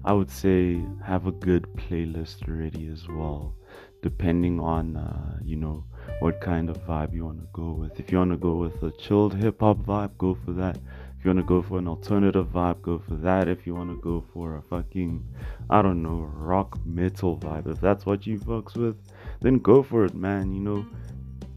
I 0.06 0.12
would 0.12 0.30
say 0.30 0.84
have 1.02 1.26
a 1.26 1.32
good 1.32 1.66
playlist 1.76 2.46
ready 2.46 2.88
as 2.88 3.08
well, 3.08 3.54
depending 4.02 4.60
on, 4.60 4.96
uh, 4.98 5.38
you 5.42 5.56
know, 5.56 5.84
what 6.20 6.42
kind 6.42 6.68
of 6.68 6.76
vibe 6.86 7.14
you 7.14 7.24
want 7.24 7.40
to 7.40 7.48
go 7.54 7.72
with. 7.72 7.98
If 7.98 8.12
you 8.12 8.18
want 8.18 8.32
to 8.32 8.36
go 8.36 8.56
with 8.56 8.82
a 8.82 8.90
chilled 8.98 9.34
hip 9.34 9.60
hop 9.60 9.78
vibe, 9.78 10.10
go 10.18 10.36
for 10.44 10.52
that. 10.52 10.76
If 10.76 11.24
you 11.24 11.30
want 11.30 11.38
to 11.38 11.48
go 11.48 11.62
for 11.62 11.78
an 11.78 11.88
alternative 11.88 12.48
vibe, 12.48 12.82
go 12.82 12.98
for 12.98 13.14
that. 13.14 13.48
If 13.48 13.66
you 13.66 13.74
want 13.74 13.88
to 13.90 14.00
go 14.02 14.22
for 14.34 14.56
a 14.56 14.62
fucking, 14.62 15.26
I 15.70 15.80
don't 15.80 16.02
know, 16.02 16.30
rock 16.34 16.78
metal 16.84 17.38
vibe, 17.38 17.66
if 17.66 17.80
that's 17.80 18.04
what 18.04 18.26
you 18.26 18.38
fucks 18.38 18.76
with, 18.76 18.96
then 19.40 19.58
go 19.58 19.82
for 19.82 20.04
it, 20.04 20.14
man. 20.14 20.52
You 20.52 20.60
know, 20.60 20.86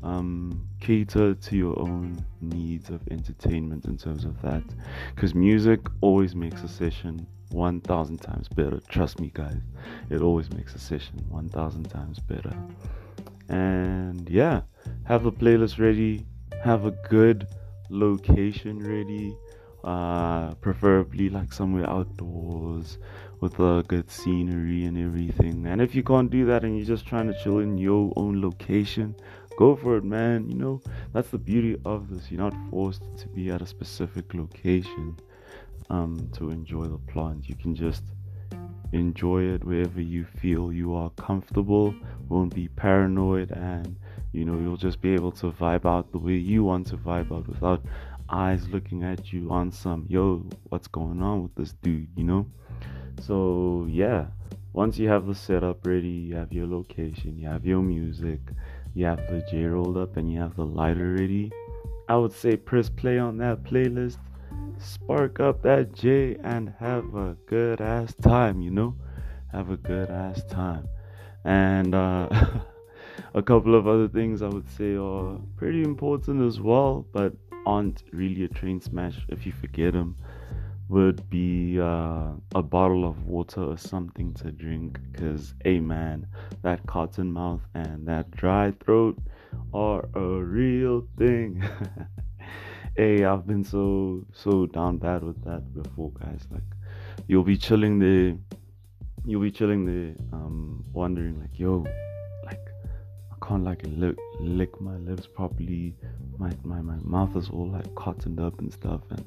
um, 0.03 0.65
cater 0.79 1.33
to 1.33 1.57
your 1.57 1.77
own 1.77 2.25
needs 2.39 2.89
of 2.89 3.01
entertainment 3.11 3.83
in 3.85 3.97
terms 3.97 4.23
of 4.23 4.41
that. 4.41 4.63
Because 5.13 5.35
music 5.35 5.81
always 5.99 6.33
makes 6.33 6.63
a 6.63 6.69
session 6.69 7.27
1000 7.49 8.17
times 8.17 8.47
better. 8.49 8.79
Trust 8.87 9.19
me, 9.19 9.31
guys. 9.33 9.61
It 10.09 10.21
always 10.21 10.51
makes 10.51 10.75
a 10.75 10.79
session 10.79 11.23
1000 11.29 11.89
times 11.89 12.19
better. 12.19 12.53
And 13.49 14.29
yeah, 14.29 14.61
have 15.05 15.25
a 15.25 15.31
playlist 15.31 15.79
ready, 15.79 16.25
have 16.63 16.85
a 16.85 16.91
good 17.09 17.47
location 17.89 18.79
ready, 18.79 19.35
uh, 19.83 20.53
preferably 20.55 21.29
like 21.29 21.53
somewhere 21.53 21.89
outdoors 21.89 22.97
with 23.39 23.59
a 23.59 23.83
good 23.87 24.09
scenery 24.09 24.85
and 24.85 24.97
everything. 24.97 25.65
And 25.67 25.81
if 25.81 25.95
you 25.95 26.03
can't 26.03 26.29
do 26.29 26.45
that 26.45 26.63
and 26.63 26.75
you're 26.75 26.85
just 26.85 27.05
trying 27.05 27.27
to 27.27 27.43
chill 27.43 27.59
in 27.59 27.77
your 27.77 28.11
own 28.15 28.41
location, 28.41 29.15
go 29.57 29.75
for 29.75 29.97
it, 29.97 30.03
man. 30.03 30.49
You 30.49 30.55
know, 30.55 30.81
that's 31.13 31.29
the 31.29 31.37
beauty 31.37 31.79
of 31.85 32.09
this. 32.09 32.29
You're 32.31 32.41
not 32.41 32.55
forced 32.69 33.03
to 33.17 33.27
be 33.27 33.49
at 33.49 33.61
a 33.61 33.67
specific 33.67 34.33
location 34.33 35.17
um, 35.89 36.29
to 36.33 36.49
enjoy 36.49 36.85
the 36.85 36.97
plant. 36.97 37.47
You 37.47 37.55
can 37.55 37.75
just 37.75 38.03
enjoy 38.93 39.43
it 39.43 39.63
wherever 39.63 40.01
you 40.01 40.25
feel 40.25 40.71
you 40.71 40.95
are 40.95 41.09
comfortable, 41.11 41.93
won't 42.29 42.53
be 42.55 42.67
paranoid, 42.69 43.51
and 43.51 43.97
you 44.31 44.45
know, 44.45 44.59
you'll 44.59 44.77
just 44.77 45.01
be 45.01 45.13
able 45.13 45.31
to 45.31 45.51
vibe 45.51 45.85
out 45.85 46.11
the 46.11 46.17
way 46.17 46.33
you 46.33 46.63
want 46.63 46.87
to 46.87 46.97
vibe 46.97 47.35
out 47.35 47.47
without 47.47 47.83
eyes 48.29 48.67
looking 48.69 49.03
at 49.03 49.31
you 49.31 49.49
on 49.49 49.71
some, 49.71 50.05
yo, 50.09 50.45
what's 50.69 50.87
going 50.87 51.21
on 51.21 51.43
with 51.43 51.55
this 51.55 51.73
dude, 51.81 52.07
you 52.15 52.23
know? 52.23 52.45
So, 53.21 53.87
yeah, 53.89 54.27
once 54.73 54.99
you 54.99 55.07
have 55.07 55.25
the 55.25 55.33
setup 55.33 55.87
ready, 55.87 56.09
you 56.09 56.35
have 56.35 56.51
your 56.51 56.67
location, 56.67 57.37
you 57.37 57.47
have 57.47 57.65
your 57.65 57.81
music, 57.81 58.39
you 58.93 59.05
have 59.05 59.25
the 59.27 59.45
J 59.49 59.63
rolled 59.63 59.97
up, 59.97 60.17
and 60.17 60.31
you 60.31 60.39
have 60.39 60.55
the 60.55 60.65
lighter 60.65 61.13
ready, 61.13 61.51
I 62.09 62.15
would 62.15 62.33
say 62.33 62.55
press 62.57 62.89
play 62.89 63.17
on 63.17 63.37
that 63.37 63.63
playlist 63.63 64.17
spark 64.79 65.39
up 65.39 65.61
that 65.63 65.93
J 65.93 66.37
and 66.43 66.73
have 66.79 67.15
a 67.15 67.35
good 67.47 67.81
ass 67.81 68.13
time, 68.21 68.61
you 68.61 68.71
know? 68.71 68.95
Have 69.51 69.69
a 69.69 69.77
good 69.77 70.09
ass 70.09 70.43
time. 70.45 70.87
And 71.45 71.95
uh, 71.95 72.29
a 73.33 73.41
couple 73.41 73.75
of 73.75 73.87
other 73.87 74.07
things 74.07 74.41
I 74.41 74.47
would 74.47 74.69
say 74.69 74.95
are 74.95 75.39
pretty 75.55 75.81
important 75.83 76.45
as 76.45 76.59
well, 76.59 77.05
but 77.11 77.33
aren't 77.65 78.03
really 78.11 78.43
a 78.43 78.47
train 78.47 78.81
smash 78.81 79.17
if 79.29 79.45
you 79.45 79.51
forget 79.51 79.93
them. 79.93 80.15
Would 80.89 81.29
be 81.29 81.79
uh, 81.81 82.31
a 82.55 82.63
bottle 82.63 83.03
of 83.03 83.25
water 83.25 83.61
or 83.61 83.77
something 83.77 84.33
to 84.35 84.51
drink, 84.51 84.99
because, 85.11 85.53
hey 85.65 85.81
man, 85.81 86.27
that 86.61 86.85
cotton 86.87 87.33
mouth 87.33 87.59
and 87.73 88.07
that 88.07 88.31
dry 88.31 88.71
throat 88.85 89.17
are 89.73 90.07
a 90.13 90.41
real 90.41 91.05
thing. 91.17 91.61
hey, 92.97 93.23
I've 93.23 93.45
been 93.45 93.63
so 93.63 94.25
so 94.33 94.65
down 94.65 94.97
bad 94.97 95.23
with 95.23 95.41
that 95.45 95.73
before, 95.73 96.11
guys. 96.19 96.47
Like, 96.51 96.63
you'll 97.27 97.43
be 97.43 97.55
chilling 97.55 97.99
there, 97.99 98.35
you'll 99.23 99.41
be 99.41 99.51
chilling 99.51 99.85
there, 99.85 100.15
um, 100.33 100.83
wondering 100.93 101.39
like, 101.39 101.59
yo, 101.59 101.85
like, 102.43 102.59
I 103.31 103.45
can't 103.45 103.63
like 103.63 103.83
lick 103.85 104.17
lick 104.39 104.81
my 104.81 104.97
lips 104.97 105.27
properly. 105.27 105.95
My 106.39 106.51
my 106.63 106.81
my 106.81 106.97
mouth 107.03 107.35
is 107.37 107.49
all 107.49 107.69
like 107.69 107.93
cottoned 107.95 108.39
up 108.39 108.59
and 108.59 108.73
stuff, 108.73 109.01
and 109.11 109.23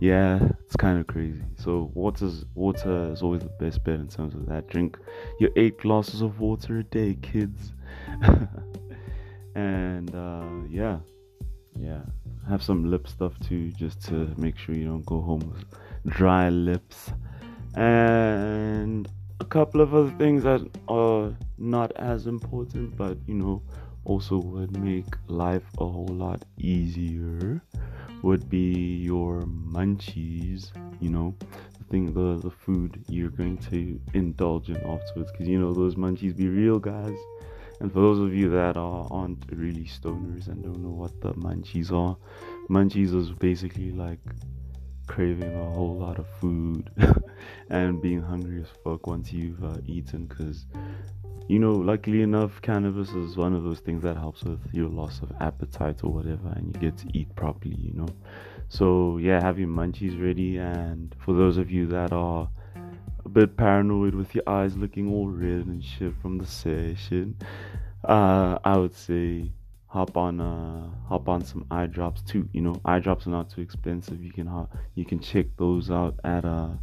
yeah, 0.00 0.40
it's 0.64 0.76
kind 0.76 0.98
of 0.98 1.06
crazy. 1.06 1.42
So 1.56 1.90
water's 1.94 2.46
water 2.54 3.12
is 3.12 3.22
always 3.22 3.42
the 3.42 3.50
best 3.60 3.84
bet 3.84 4.00
in 4.00 4.08
terms 4.08 4.34
of 4.34 4.46
that. 4.46 4.68
Drink 4.68 4.98
your 5.38 5.50
eight 5.56 5.78
glasses 5.78 6.22
of 6.22 6.40
water 6.40 6.78
a 6.78 6.84
day, 6.84 7.18
kids. 7.20 7.74
and 9.54 10.14
uh, 10.14 10.44
yeah, 10.68 10.98
yeah 11.80 12.02
have 12.50 12.62
some 12.62 12.90
lip 12.90 13.06
stuff 13.06 13.32
too, 13.40 13.70
just 13.72 14.02
to 14.06 14.34
make 14.36 14.58
sure 14.58 14.74
you 14.74 14.84
don't 14.84 15.06
go 15.06 15.20
home 15.20 15.40
with 15.52 15.64
dry 16.06 16.48
lips. 16.48 17.12
And 17.74 19.08
a 19.38 19.44
couple 19.44 19.80
of 19.80 19.94
other 19.94 20.10
things 20.18 20.42
that 20.42 20.68
are 20.88 21.36
not 21.58 21.92
as 21.92 22.26
important, 22.26 22.96
but 22.96 23.18
you 23.26 23.34
know, 23.34 23.62
also 24.04 24.38
would 24.38 24.76
make 24.80 25.14
life 25.28 25.62
a 25.78 25.86
whole 25.86 26.08
lot 26.10 26.44
easier 26.58 27.62
would 28.22 28.50
be 28.50 28.96
your 28.96 29.42
munchies, 29.42 30.72
you 31.00 31.08
know, 31.08 31.34
the 31.78 31.84
thing, 31.84 32.12
the, 32.12 32.38
the 32.42 32.50
food 32.50 33.02
you're 33.08 33.30
going 33.30 33.56
to 33.56 33.98
indulge 34.12 34.68
in 34.68 34.76
afterwards, 34.76 35.30
because 35.32 35.48
you 35.48 35.58
know, 35.58 35.72
those 35.72 35.94
munchies 35.94 36.36
be 36.36 36.48
real, 36.48 36.78
guys. 36.78 37.16
And 37.80 37.92
for 37.92 38.00
those 38.00 38.18
of 38.18 38.34
you 38.34 38.50
that 38.50 38.76
are, 38.76 39.08
aren't 39.10 39.44
really 39.50 39.84
stoners 39.84 40.48
and 40.48 40.62
don't 40.62 40.82
know 40.82 40.90
what 40.90 41.18
the 41.20 41.32
munchies 41.32 41.90
are, 41.90 42.16
munchies 42.68 43.14
is 43.14 43.30
basically 43.30 43.90
like 43.90 44.20
craving 45.06 45.54
a 45.54 45.70
whole 45.70 45.96
lot 45.96 46.18
of 46.18 46.26
food 46.40 46.88
and 47.70 48.00
being 48.00 48.22
hungry 48.22 48.60
as 48.60 48.68
fuck 48.84 49.06
once 49.08 49.32
you've 49.32 49.62
uh, 49.64 49.76
eaten 49.84 50.26
because 50.26 50.66
you 51.48 51.58
know 51.58 51.72
luckily 51.72 52.22
enough 52.22 52.62
cannabis 52.62 53.10
is 53.10 53.36
one 53.36 53.52
of 53.52 53.64
those 53.64 53.80
things 53.80 54.04
that 54.04 54.16
helps 54.16 54.44
with 54.44 54.60
your 54.72 54.88
loss 54.88 55.20
of 55.20 55.32
appetite 55.40 56.04
or 56.04 56.12
whatever 56.12 56.52
and 56.54 56.72
you 56.72 56.80
get 56.80 56.96
to 56.96 57.08
eat 57.12 57.34
properly 57.34 57.74
you 57.76 57.92
know? 57.92 58.08
So 58.68 59.18
yeah 59.18 59.40
have 59.40 59.58
your 59.58 59.68
munchies 59.68 60.22
ready. 60.22 60.58
And 60.58 61.14
for 61.24 61.34
those 61.34 61.56
of 61.56 61.70
you 61.72 61.86
that 61.88 62.12
are 62.12 62.48
bit 63.32 63.56
paranoid 63.56 64.14
with 64.14 64.34
your 64.34 64.44
eyes 64.46 64.76
looking 64.76 65.12
all 65.12 65.28
red 65.28 65.66
and 65.66 65.82
shit 65.82 66.12
from 66.20 66.38
the 66.38 66.46
session. 66.46 67.36
Uh, 68.04 68.58
I 68.64 68.76
would 68.76 68.94
say 68.94 69.52
hop 69.86 70.16
on 70.16 70.40
uh 70.40 70.88
hop 71.08 71.28
on 71.28 71.44
some 71.44 71.66
eye 71.70 71.86
drops 71.86 72.22
too. 72.22 72.48
You 72.52 72.62
know, 72.62 72.80
eye 72.84 73.00
drops 73.00 73.26
are 73.26 73.30
not 73.30 73.50
too 73.50 73.60
expensive. 73.60 74.22
You 74.22 74.32
can 74.32 74.46
hop, 74.46 74.74
you 74.94 75.04
can 75.04 75.20
check 75.20 75.46
those 75.56 75.90
out 75.90 76.18
at 76.24 76.44
a 76.44 76.78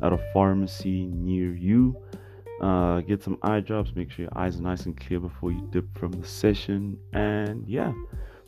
at 0.00 0.12
a 0.12 0.18
pharmacy 0.32 1.06
near 1.06 1.54
you. 1.54 1.96
Uh, 2.60 3.00
get 3.00 3.22
some 3.22 3.38
eye 3.42 3.60
drops. 3.60 3.92
Make 3.94 4.10
sure 4.10 4.24
your 4.24 4.38
eyes 4.38 4.58
are 4.58 4.62
nice 4.62 4.86
and 4.86 4.96
clear 4.96 5.20
before 5.20 5.50
you 5.50 5.68
dip 5.72 5.96
from 5.98 6.12
the 6.12 6.26
session. 6.26 6.98
And 7.12 7.66
yeah, 7.66 7.92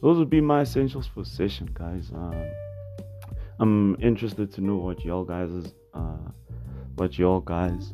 those 0.01 0.19
would 0.19 0.31
be 0.31 0.41
my 0.41 0.63
essentials 0.63 1.07
for 1.07 1.25
session, 1.25 1.71
guys. 1.75 2.11
Um, 2.15 2.47
I'm 3.59 3.97
interested 4.01 4.53
to 4.55 4.61
know 4.61 4.77
what 4.77 5.05
y'all 5.05 5.25
guys 5.25 5.51
uh 5.95 6.17
what 6.97 7.19
y'all 7.19 7.41
guys 7.41 7.93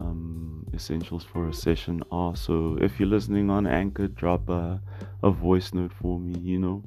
um, 0.00 0.66
essentials 0.74 1.24
for 1.24 1.48
a 1.48 1.52
session 1.54 2.02
are. 2.10 2.34
So 2.36 2.78
if 2.80 2.98
you're 2.98 3.08
listening 3.08 3.50
on 3.50 3.66
Anchor, 3.66 4.08
drop 4.08 4.48
a, 4.48 4.80
a 5.22 5.30
voice 5.30 5.72
note 5.72 5.92
for 6.00 6.18
me. 6.18 6.38
You 6.40 6.58
know, 6.58 6.82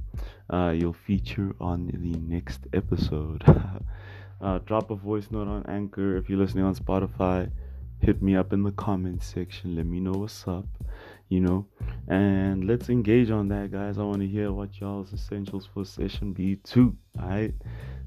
uh, 0.49 0.71
you'll 0.71 0.93
feature 0.93 1.55
on 1.59 1.87
the 1.87 2.17
next 2.19 2.67
episode. 2.73 3.43
uh, 4.41 4.59
drop 4.59 4.91
a 4.91 4.95
voice 4.95 5.27
note 5.31 5.47
on 5.47 5.65
Anchor. 5.67 6.17
If 6.17 6.29
you're 6.29 6.39
listening 6.39 6.65
on 6.65 6.75
Spotify, 6.75 7.51
hit 7.99 8.21
me 8.21 8.35
up 8.35 8.53
in 8.53 8.63
the 8.63 8.71
comments 8.71 9.25
section. 9.25 9.75
Let 9.75 9.85
me 9.85 9.99
know 9.99 10.13
what's 10.13 10.47
up. 10.47 10.65
You 11.33 11.41
know, 11.41 11.65
and 12.09 12.67
let's 12.67 12.89
engage 12.89 13.31
on 13.31 13.47
that, 13.47 13.71
guys. 13.71 13.97
I 13.97 14.03
want 14.03 14.19
to 14.19 14.27
hear 14.27 14.51
what 14.51 14.79
y'all's 14.79 15.13
essentials 15.13 15.67
for 15.73 15.83
session 15.83 16.31
B 16.31 16.57
too. 16.57 16.95
Alright. 17.19 17.55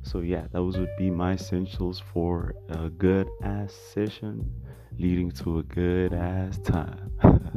So 0.02 0.20
yeah, 0.20 0.46
those 0.52 0.78
would 0.78 0.96
be 0.96 1.10
my 1.10 1.32
essentials 1.32 2.00
for 2.12 2.54
a 2.68 2.88
good 2.88 3.28
ass 3.42 3.72
session 3.92 4.48
leading 4.96 5.32
to 5.32 5.58
a 5.58 5.64
good 5.64 6.14
ass 6.14 6.60
time. 6.60 7.10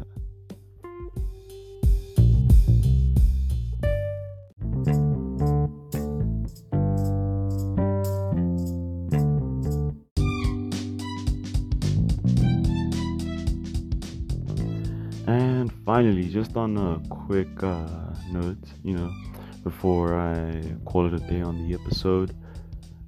finally, 16.00 16.30
just 16.30 16.56
on 16.56 16.78
a 16.78 16.98
quick 17.10 17.62
uh, 17.62 17.86
note, 18.32 18.64
you 18.86 18.94
know, 18.94 19.14
before 19.66 20.18
I 20.18 20.64
call 20.86 21.08
it 21.08 21.14
a 21.14 21.20
day 21.20 21.42
on 21.42 21.68
the 21.68 21.74
episode, 21.74 22.34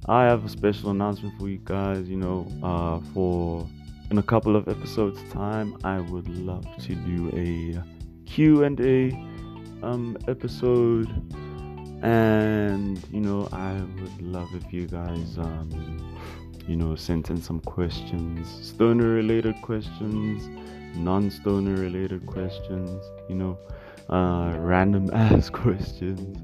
I 0.07 0.23
have 0.25 0.43
a 0.43 0.49
special 0.49 0.89
announcement 0.89 1.39
for 1.39 1.47
you 1.47 1.61
guys. 1.63 2.09
You 2.09 2.17
know, 2.17 2.45
uh, 2.61 2.99
for 3.13 3.65
in 4.09 4.17
a 4.17 4.23
couple 4.23 4.57
of 4.57 4.67
episodes' 4.67 5.23
time, 5.31 5.77
I 5.85 6.01
would 6.01 6.27
love 6.27 6.65
to 6.79 6.95
do 6.95 7.29
a 7.33 7.81
Q 8.29 8.65
and 8.65 8.77
A 8.81 9.13
um, 9.83 10.17
episode, 10.27 11.09
and 12.03 13.01
you 13.09 13.21
know, 13.21 13.47
I 13.53 13.71
would 14.01 14.21
love 14.21 14.49
if 14.53 14.73
you 14.73 14.85
guys 14.85 15.37
um, 15.37 15.69
you 16.67 16.75
know 16.75 16.97
sent 16.97 17.29
in 17.29 17.41
some 17.41 17.61
questions, 17.61 18.49
stoner 18.67 19.07
related 19.07 19.55
questions, 19.61 20.49
non 20.95 21.29
stoner 21.29 21.75
related 21.75 22.25
questions. 22.25 23.03
You 23.29 23.35
know, 23.35 23.57
uh, 24.09 24.55
random 24.57 25.09
ass 25.13 25.49
questions. 25.49 26.37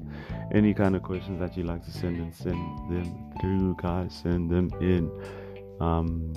Any 0.52 0.72
kind 0.72 0.96
of 0.96 1.02
questions 1.02 1.40
that 1.40 1.56
you 1.56 1.64
like 1.64 1.84
to 1.84 1.90
send 1.90 2.16
and 2.16 2.34
send 2.34 2.56
them 2.90 3.32
through 3.40 3.76
guys 3.82 4.18
send 4.22 4.50
them 4.50 4.70
in. 4.80 5.10
Um, 5.80 6.34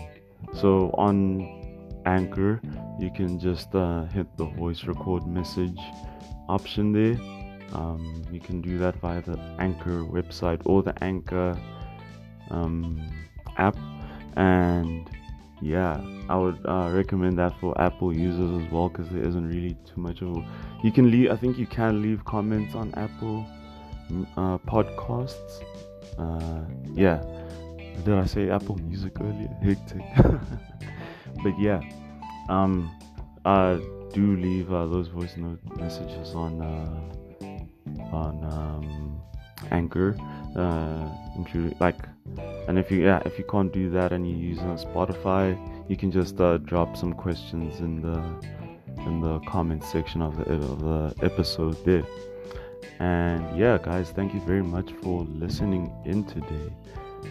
so 0.53 0.93
on 0.97 1.59
anchor 2.05 2.59
you 2.99 3.09
can 3.11 3.39
just 3.39 3.73
uh, 3.73 4.05
hit 4.05 4.27
the 4.37 4.45
voice 4.45 4.83
record 4.83 5.25
message 5.27 5.79
option 6.49 6.91
there. 6.91 7.17
Um, 7.73 8.23
you 8.31 8.39
can 8.41 8.61
do 8.61 8.77
that 8.79 8.95
via 8.97 9.21
the 9.21 9.39
anchor 9.59 10.03
website 10.03 10.61
or 10.65 10.83
the 10.83 10.93
anchor 11.01 11.57
um, 12.49 13.01
app. 13.57 13.77
And 14.35 15.09
yeah 15.61 16.01
i 16.29 16.35
would 16.35 16.57
uh, 16.65 16.89
recommend 16.91 17.37
that 17.37 17.53
for 17.59 17.79
apple 17.79 18.13
users 18.13 18.61
as 18.61 18.71
well 18.71 18.89
because 18.89 19.07
there 19.09 19.23
isn't 19.23 19.47
really 19.47 19.75
too 19.85 20.01
much 20.01 20.21
of 20.21 20.35
a, 20.35 20.45
you 20.83 20.91
can 20.91 21.11
leave 21.11 21.29
i 21.31 21.35
think 21.35 21.57
you 21.57 21.67
can 21.67 22.01
leave 22.01 22.23
comments 22.25 22.75
on 22.75 22.93
apple 22.95 23.45
uh, 24.37 24.57
podcasts. 24.59 25.63
Uh, 26.17 26.63
yeah, 26.93 27.21
did 28.03 28.13
I 28.13 28.25
say 28.25 28.49
Apple 28.49 28.77
Music 28.77 29.13
earlier? 29.19 29.49
Hectic. 29.61 30.01
but 31.43 31.59
yeah, 31.59 31.81
um, 32.49 32.91
do 34.13 34.35
leave 34.35 34.71
uh, 34.71 34.85
those 34.87 35.07
voice 35.07 35.37
note 35.37 35.59
messages 35.77 36.35
on 36.35 36.61
uh, 36.61 38.15
on 38.15 38.43
um, 38.51 39.21
Anchor, 39.71 40.17
uh, 40.55 41.09
like, 41.79 41.99
and 42.67 42.77
if 42.77 42.91
you 42.91 43.03
yeah 43.03 43.21
if 43.25 43.37
you 43.37 43.45
can't 43.45 43.71
do 43.73 43.89
that 43.89 44.11
and 44.13 44.29
you're 44.29 44.39
using 44.39 44.75
Spotify, 44.77 45.57
you 45.89 45.97
can 45.97 46.11
just 46.11 46.39
uh, 46.39 46.57
drop 46.57 46.95
some 46.95 47.13
questions 47.13 47.79
in 47.79 48.01
the 48.01 48.17
in 49.05 49.21
the 49.21 49.39
comment 49.41 49.83
section 49.83 50.21
of 50.21 50.37
the 50.37 50.53
of 50.53 50.79
the 50.79 51.25
episode 51.25 51.77
there. 51.85 52.03
And 52.99 53.57
yeah, 53.57 53.79
guys, 53.81 54.11
thank 54.11 54.33
you 54.33 54.41
very 54.41 54.61
much 54.61 54.91
for 55.01 55.23
listening 55.23 55.91
in 56.05 56.23
today. 56.23 56.71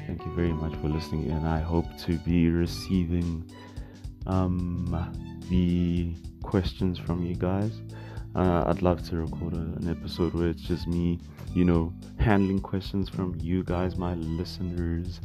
Thank 0.07 0.25
you 0.25 0.33
very 0.35 0.53
much 0.53 0.75
for 0.81 0.89
listening 0.89 1.31
and 1.31 1.47
I 1.47 1.61
hope 1.61 1.87
to 2.07 2.17
be 2.19 2.51
receiving 2.51 3.49
um, 4.27 5.13
the 5.49 6.15
questions 6.43 6.99
from 6.99 7.25
you 7.25 7.35
guys. 7.35 7.73
Uh, 8.35 8.65
I'd 8.67 8.83
love 8.83 9.09
to 9.09 9.17
record 9.17 9.55
a, 9.55 9.57
an 9.57 9.89
episode 9.89 10.35
where 10.35 10.49
it's 10.49 10.63
just 10.63 10.87
me, 10.87 11.19
you 11.55 11.65
know, 11.65 11.93
handling 12.19 12.61
questions 12.61 13.09
from 13.09 13.37
you 13.41 13.65
guys, 13.65 13.97
my 13.97 14.15
listeners. 14.15 15.21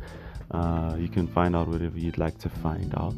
Uh, 0.52 0.96
you 1.00 1.08
can 1.08 1.28
find 1.28 1.56
out 1.56 1.68
whatever 1.68 1.98
you'd 1.98 2.18
like 2.18 2.38
to 2.40 2.50
find 2.50 2.94
out. 2.96 3.16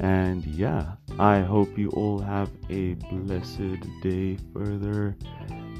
And 0.00 0.44
yeah, 0.46 0.92
I 1.18 1.40
hope 1.40 1.76
you 1.76 1.90
all 1.90 2.18
have 2.18 2.50
a 2.70 2.94
blessed 2.94 3.80
day 4.02 4.38
further 4.52 5.16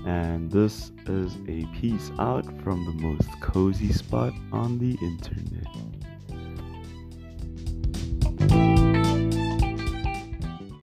and 0.07 0.51
this 0.51 0.93
is 1.07 1.37
a 1.49 1.65
piece 1.79 2.11
out 2.19 2.45
from 2.63 2.85
the 2.85 2.93
most 2.93 3.29
cozy 3.41 3.93
spot 3.93 4.33
on 4.53 4.79
the 4.79 4.97
internet. 5.03 5.67